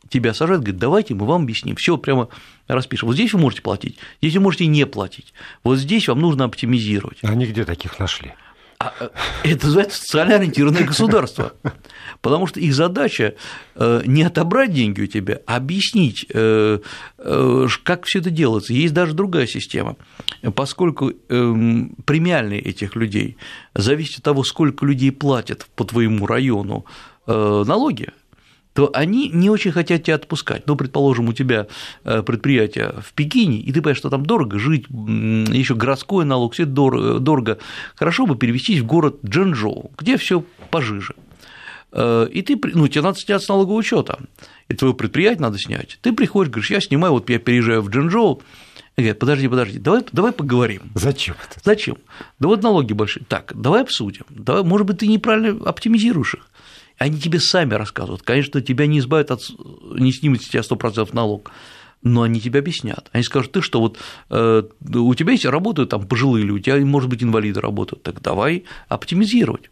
тебя 0.09 0.35
сажают, 0.35 0.63
говорят, 0.63 0.81
давайте 0.81 1.15
мы 1.15 1.27
вам 1.27 1.43
объясним, 1.43 1.77
все 1.77 1.97
прямо 1.97 2.29
распишем. 2.67 3.09
Вот 3.09 3.15
здесь 3.15 3.33
вы 3.33 3.41
можете 3.41 3.63
платить, 3.63 3.97
здесь 4.21 4.35
вы 4.35 4.43
можете 4.43 4.67
не 4.67 4.87
платить, 4.87 5.33
вот 5.63 5.79
здесь 5.79 6.09
вам 6.09 6.21
нужно 6.21 6.45
оптимизировать. 6.45 7.19
А 7.23 7.29
они 7.29 7.47
где 7.47 7.65
таких 7.65 7.99
нашли? 7.99 8.35
А, 8.83 8.95
э, 8.99 9.09
это 9.45 9.67
называется 9.67 9.99
социально 10.01 10.37
ориентированное 10.37 10.85
государство. 10.85 11.53
Потому 12.23 12.47
что 12.47 12.61
их 12.61 12.75
задача 12.75 13.35
э, 13.75 14.03
не 14.07 14.23
отобрать 14.23 14.73
деньги 14.73 15.03
у 15.03 15.07
тебя, 15.07 15.41
а 15.47 15.57
объяснить, 15.57 16.25
э, 16.33 16.79
как 17.83 18.05
все 18.07 18.21
это 18.21 18.31
делается. 18.31 18.73
Есть 18.73 18.95
даже 18.95 19.13
другая 19.13 19.47
система. 19.47 19.97
Поскольку 20.55 21.13
эм, 21.29 21.95
премиальные 22.07 22.61
этих 22.61 22.97
людей 22.97 23.37
зависит 23.75 24.19
от 24.19 24.25
того, 24.25 24.45
сколько 24.45 24.87
людей 24.87 25.13
платят 25.13 25.67
по 25.77 25.85
твоему 25.85 26.27
району 26.27 26.87
налоги, 27.27 28.09
то 28.73 28.91
они 28.95 29.29
не 29.29 29.51
очень 29.51 29.73
хотят 29.73 30.05
тебя 30.05 30.15
отпускать. 30.15 30.67
Ну, 30.67 30.77
предположим, 30.77 31.29
у 31.29 31.33
тебя 31.33 31.67
э, 32.05 32.23
предприятие 32.23 32.95
в 33.03 33.13
Пекине, 33.13 33.59
и 33.59 33.73
ты 33.73 33.81
понимаешь, 33.81 33.99
что 33.99 34.11
там 34.11 34.25
дорого 34.25 34.59
жить, 34.59 34.87
еще 34.89 35.75
городской 35.75 36.25
налог, 36.25 36.55
все 36.55 36.65
дорого. 36.65 37.59
Хорошо 37.97 38.27
бы 38.27 38.37
перевестись 38.37 38.81
в 38.81 38.87
город 38.87 39.17
Джанчжоу, 39.25 39.91
где 39.99 40.17
все 40.17 40.45
пожиже. 40.71 41.15
Э, 41.93 42.29
и 42.31 42.43
ты, 42.43 42.59
ну, 42.75 42.87
тебе 42.89 43.03
надо 43.03 43.19
снять 43.19 43.43
с 43.43 43.49
налогового 43.49 43.79
учета, 43.79 44.21
и 44.69 44.75
твое 44.75 44.95
предприятие 44.95 45.43
надо 45.43 45.59
снять. 45.59 45.99
Ты 46.03 46.13
приходишь, 46.13 46.53
говоришь, 46.53 46.71
я 46.71 46.81
снимаю, 46.81 47.15
вот 47.15 47.29
я 47.29 47.39
переезжаю 47.39 47.83
в 47.83 47.91
Джанчжоу, 47.91 48.43
и 48.97 49.03
говорят, 49.03 49.19
подожди, 49.19 49.49
подожди, 49.49 49.79
давай, 49.79 50.05
давай 50.13 50.33
поговорим. 50.33 50.83
Зачем 50.95 51.35
это? 51.49 51.61
Зачем? 51.65 51.97
Да 52.39 52.49
вот 52.49 52.63
налоги 52.63 52.93
большие. 52.93 53.25
Так, 53.27 53.53
давай 53.55 53.83
обсудим. 53.83 54.25
Давай, 54.29 54.63
может 54.63 54.87
быть, 54.87 54.99
ты 54.99 55.07
неправильно 55.07 55.65
оптимизируешь 55.65 56.35
их. 56.35 56.51
Они 57.01 57.19
тебе 57.19 57.41
сами 57.41 57.73
рассказывают. 57.73 58.23
Конечно, 58.23 58.61
тебя 58.61 58.87
не 58.87 58.99
избавят 58.99 59.31
от, 59.31 59.51
не 59.95 60.13
снимут 60.13 60.43
с 60.43 60.49
тебя 60.49 60.61
100% 60.61 61.09
налог, 61.15 61.51
но 62.03 62.21
они 62.21 62.43
тебе 62.43 62.59
объяснят. 62.59 63.09
Они 63.13 63.25
скажут, 63.25 63.53
ты 63.53 63.63
что, 63.63 63.81
вот 63.81 63.97
э, 64.29 64.63
у 64.95 65.15
тебя 65.15 65.33
есть 65.33 65.47
работают 65.47 65.89
там 65.89 66.07
пожилые 66.07 66.45
люди, 66.45 66.71
у 66.71 66.75
тебя, 66.77 66.85
может 66.85 67.09
быть, 67.09 67.23
инвалиды 67.23 67.59
работают, 67.63 68.03
так 68.03 68.21
давай 68.21 68.65
оптимизировать. 68.89 69.71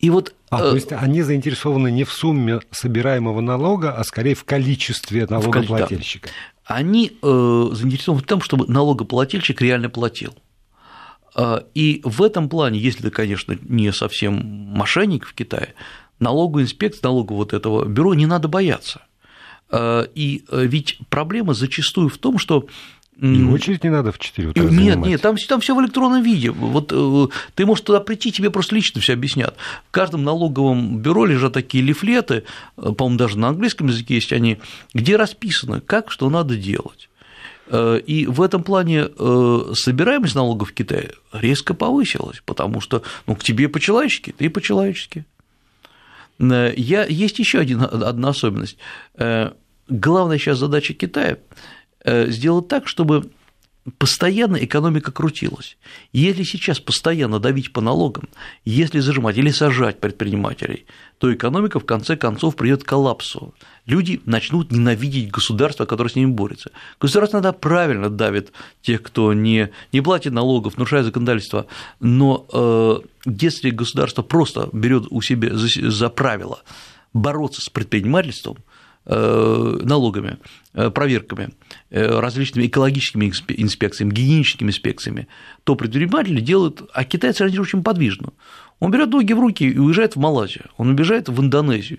И 0.00 0.10
вот, 0.10 0.34
а, 0.50 0.58
э, 0.58 0.70
то 0.70 0.74
есть 0.74 0.92
они 0.92 1.22
заинтересованы 1.22 1.90
не 1.90 2.04
в 2.04 2.12
сумме 2.12 2.60
собираемого 2.70 3.40
налога, 3.40 3.96
а 3.96 4.04
скорее 4.04 4.34
в 4.34 4.44
количестве 4.44 5.26
налогоплательщика. 5.26 6.28
Да. 6.28 6.74
Они 6.76 7.16
э, 7.22 7.68
заинтересованы 7.72 8.22
в 8.22 8.26
том, 8.26 8.42
чтобы 8.42 8.66
налогоплательщик 8.66 9.62
реально 9.62 9.88
платил. 9.88 10.34
Э, 11.34 11.62
и 11.72 12.02
в 12.04 12.22
этом 12.22 12.50
плане, 12.50 12.78
если 12.78 13.04
ты, 13.04 13.10
конечно, 13.10 13.56
не 13.62 13.90
совсем 13.94 14.34
мошенник 14.76 15.26
в 15.26 15.32
Китае, 15.32 15.72
налоговую 16.20 16.64
инспекцию, 16.64 17.02
налогового 17.04 17.40
вот 17.40 17.52
этого 17.52 17.84
бюро 17.84 18.14
не 18.14 18.26
надо 18.26 18.48
бояться. 18.48 19.00
Э, 19.70 20.06
и 20.14 20.44
э, 20.50 20.64
ведь 20.66 20.98
проблема 21.08 21.54
зачастую 21.54 22.08
в 22.08 22.18
том, 22.18 22.38
что 22.38 22.66
и 23.20 23.42
очередь 23.44 23.84
не 23.84 23.90
надо 23.90 24.12
в 24.12 24.18
4 24.18 24.48
утра 24.48 24.62
Нет, 24.62 24.72
занимать. 24.72 25.10
нет, 25.10 25.20
там, 25.20 25.36
там 25.36 25.60
все 25.60 25.74
в 25.74 25.80
электронном 25.82 26.22
виде. 26.22 26.50
Вот 26.50 26.90
э, 26.90 27.26
ты 27.54 27.66
можешь 27.66 27.84
туда 27.84 28.00
прийти, 28.00 28.32
тебе 28.32 28.48
просто 28.48 28.74
лично 28.74 29.02
все 29.02 29.12
объяснят. 29.12 29.56
В 29.88 29.90
каждом 29.90 30.24
налоговом 30.24 30.98
бюро 31.00 31.26
лежат 31.26 31.52
такие 31.52 31.84
лифлеты, 31.84 32.44
по-моему, 32.76 33.18
даже 33.18 33.38
на 33.38 33.48
английском 33.48 33.88
языке 33.88 34.14
есть 34.14 34.32
они, 34.32 34.58
где 34.94 35.16
расписано, 35.16 35.82
как 35.82 36.10
что 36.10 36.30
надо 36.30 36.56
делать. 36.56 37.10
И 37.70 38.26
в 38.28 38.42
этом 38.42 38.64
плане 38.64 39.04
собираемость 39.04 40.34
налогов 40.34 40.70
в 40.70 40.72
Китае 40.72 41.12
резко 41.32 41.74
повысилась, 41.74 42.42
потому 42.44 42.80
что 42.80 43.02
ну, 43.26 43.36
к 43.36 43.44
тебе 43.44 43.68
по-человечески, 43.68 44.34
ты 44.36 44.48
по-человечески. 44.48 45.24
Э, 46.40 46.72
я, 46.76 47.04
есть 47.04 47.38
еще 47.38 47.58
один, 47.58 47.82
одна 47.82 48.30
особенность. 48.30 48.78
Э, 49.14 49.52
главная 49.88 50.38
сейчас 50.38 50.58
задача 50.58 50.94
Китая 50.94 51.38
э, 52.04 52.30
сделать 52.30 52.68
так, 52.68 52.88
чтобы 52.88 53.30
постоянно 53.98 54.56
экономика 54.56 55.10
крутилась. 55.10 55.78
Если 56.12 56.42
сейчас 56.42 56.80
постоянно 56.80 57.38
давить 57.38 57.72
по 57.72 57.80
налогам, 57.80 58.28
если 58.64 59.00
зажимать 59.00 59.38
или 59.38 59.50
сажать 59.50 60.00
предпринимателей, 60.00 60.86
то 61.18 61.32
экономика 61.32 61.80
в 61.80 61.86
конце 61.86 62.16
концов 62.16 62.56
придет 62.56 62.84
к 62.84 62.86
коллапсу. 62.86 63.54
Люди 63.86 64.20
начнут 64.26 64.70
ненавидеть 64.70 65.30
государство, 65.30 65.86
которое 65.86 66.10
с 66.10 66.14
ними 66.14 66.30
борется. 66.30 66.70
Государство 67.00 67.38
иногда 67.38 67.52
правильно 67.52 68.10
давит 68.10 68.52
тех, 68.82 69.02
кто 69.02 69.32
не, 69.32 69.70
не 69.92 70.00
платит 70.02 70.32
налогов, 70.32 70.76
нарушает 70.76 71.06
законодательство, 71.06 71.66
но 72.00 72.46
э, 72.52 73.00
если 73.24 73.70
государство 73.70 74.22
просто 74.22 74.68
берет 74.72 75.06
у 75.10 75.22
себя 75.22 75.56
за, 75.56 75.90
за 75.90 76.08
правило 76.10 76.62
бороться 77.12 77.60
с 77.60 77.68
предпринимательством, 77.68 78.58
налогами, 79.12 80.38
э, 80.74 80.90
проверками, 80.90 81.50
э, 81.90 82.20
различными 82.20 82.66
экологическими 82.66 83.32
инспекциями, 83.48 84.12
гигиеническими 84.12 84.68
инспекциями, 84.68 85.26
то 85.64 85.74
предприниматели 85.74 86.40
делают, 86.40 86.82
а 86.92 87.04
китайцы 87.04 87.42
они 87.42 87.58
очень 87.58 87.82
подвижно. 87.82 88.32
Он 88.78 88.90
берет 88.90 89.08
ноги 89.08 89.32
в 89.32 89.40
руки 89.40 89.64
и 89.64 89.78
уезжает 89.78 90.16
в 90.16 90.20
Малайзию, 90.20 90.66
он 90.76 90.90
убежает 90.90 91.28
в 91.28 91.40
Индонезию, 91.40 91.98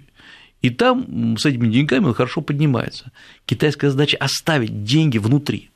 и 0.61 0.69
там 0.69 1.37
с 1.37 1.45
этими 1.45 1.67
деньгами 1.67 2.05
он 2.05 2.13
хорошо 2.13 2.41
поднимается. 2.41 3.11
Китайская 3.45 3.89
задача– 3.89 4.17
оставить 4.19 4.83
деньги 4.83 5.17
внутри. 5.17 5.69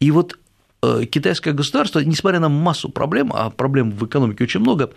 И 0.00 0.10
вот 0.10 0.38
китайское 0.80 1.54
государство, 1.54 2.00
несмотря 2.00 2.40
на 2.40 2.48
массу 2.48 2.88
проблем, 2.88 3.32
а 3.34 3.50
проблем 3.50 3.90
в 3.90 4.06
экономике 4.06 4.44
очень 4.44 4.60
много, 4.60 4.90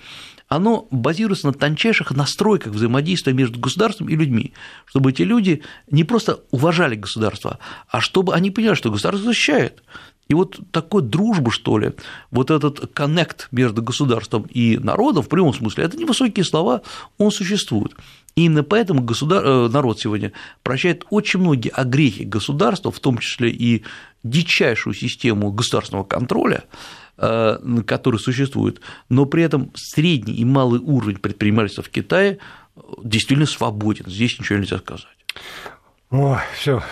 оно 0.48 0.88
базируется 0.92 1.48
на 1.48 1.54
тончайших 1.54 2.12
настройках 2.12 2.74
взаимодействия 2.74 3.34
между 3.34 3.60
государством 3.60 4.10
и 4.10 4.16
людьми, 4.16 4.54
чтобы 4.86 5.12
эти 5.12 5.22
люди 5.22 5.64
не 5.90 6.04
просто 6.04 6.42
уважали 6.52 6.96
государство, 6.96 7.58
а 7.88 8.02
чтобы 8.02 8.34
они 8.34 8.52
поняли, 8.52 8.74
что 8.74 8.92
государство 8.92 9.26
защищает. 9.26 9.82
И 10.28 10.34
вот 10.34 10.60
такой 10.72 11.02
дружбы, 11.02 11.52
что 11.52 11.78
ли, 11.78 11.92
вот 12.32 12.52
этот 12.52 12.94
коннект 12.94 13.48
между 13.52 13.82
государством 13.82 14.44
и 14.44 14.78
народом, 14.78 15.24
в 15.24 15.30
прямом 15.30 15.54
смысле, 15.54 15.84
это 15.84 15.98
невысокие 15.98 16.46
слова, 16.46 16.84
он 17.18 17.32
существует. 17.32 17.96
И 18.36 18.46
именно 18.46 18.64
поэтому 18.64 19.02
государ... 19.02 19.44
Э, 19.46 19.68
народ 19.68 20.00
сегодня 20.00 20.32
прощает 20.64 21.06
очень 21.10 21.42
многие 21.42 21.70
огрехи 21.70 22.24
государства, 22.24 22.92
в 22.92 23.00
том 23.00 23.18
числе 23.18 23.50
и 23.50 23.84
дичайшую 24.24 24.94
систему 24.94 25.52
государственного 25.52 26.04
контроля, 26.04 26.64
Э, 27.24 27.60
который 27.86 28.20
существует, 28.20 28.82
но 29.10 29.28
при 29.28 29.44
этом 29.44 29.72
средний 29.76 30.34
и 30.34 30.44
малый 30.44 30.80
уровень 30.80 31.18
предпринимательства 31.18 31.84
в 31.84 31.90
Китае 31.90 32.40
действительно 33.04 33.46
свободен, 33.46 34.06
здесь 34.08 34.40
ничего 34.40 34.58
нельзя 34.58 34.80
сказать. 34.80 35.06
Ой, 36.12 36.40
все, 36.58 36.84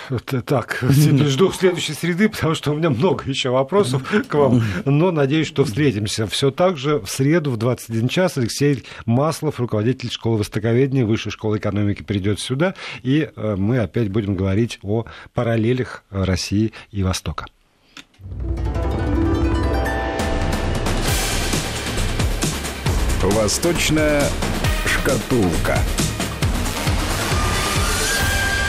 так, 0.45 0.77
жду 0.81 1.51
следующей 1.51 1.91
среды, 1.91 2.29
потому 2.29 2.55
что 2.55 2.71
у 2.71 2.75
меня 2.75 2.89
много 2.89 3.25
еще 3.29 3.49
вопросов 3.49 4.01
к 4.29 4.33
вам, 4.33 4.63
но 4.85 5.11
надеюсь, 5.11 5.47
что 5.47 5.65
встретимся. 5.65 6.25
Все 6.25 6.51
так 6.51 6.77
же 6.77 6.99
в 6.99 7.09
среду 7.09 7.51
в 7.51 7.57
21 7.57 8.07
час 8.07 8.37
Алексей 8.37 8.85
Маслов, 9.05 9.59
руководитель 9.59 10.09
школы 10.09 10.37
востоковедения 10.37 11.05
Высшей 11.05 11.33
школы 11.33 11.57
экономики, 11.57 12.01
придет 12.01 12.39
сюда, 12.39 12.75
и 13.03 13.29
э, 13.35 13.55
мы 13.57 13.79
опять 13.79 14.09
будем 14.09 14.35
говорить 14.35 14.79
о 14.83 15.03
параллелях 15.33 16.05
России 16.09 16.71
и 16.91 17.03
Востока. 17.03 17.47
Восточная 23.21 24.23
шкатулка. 24.85 25.77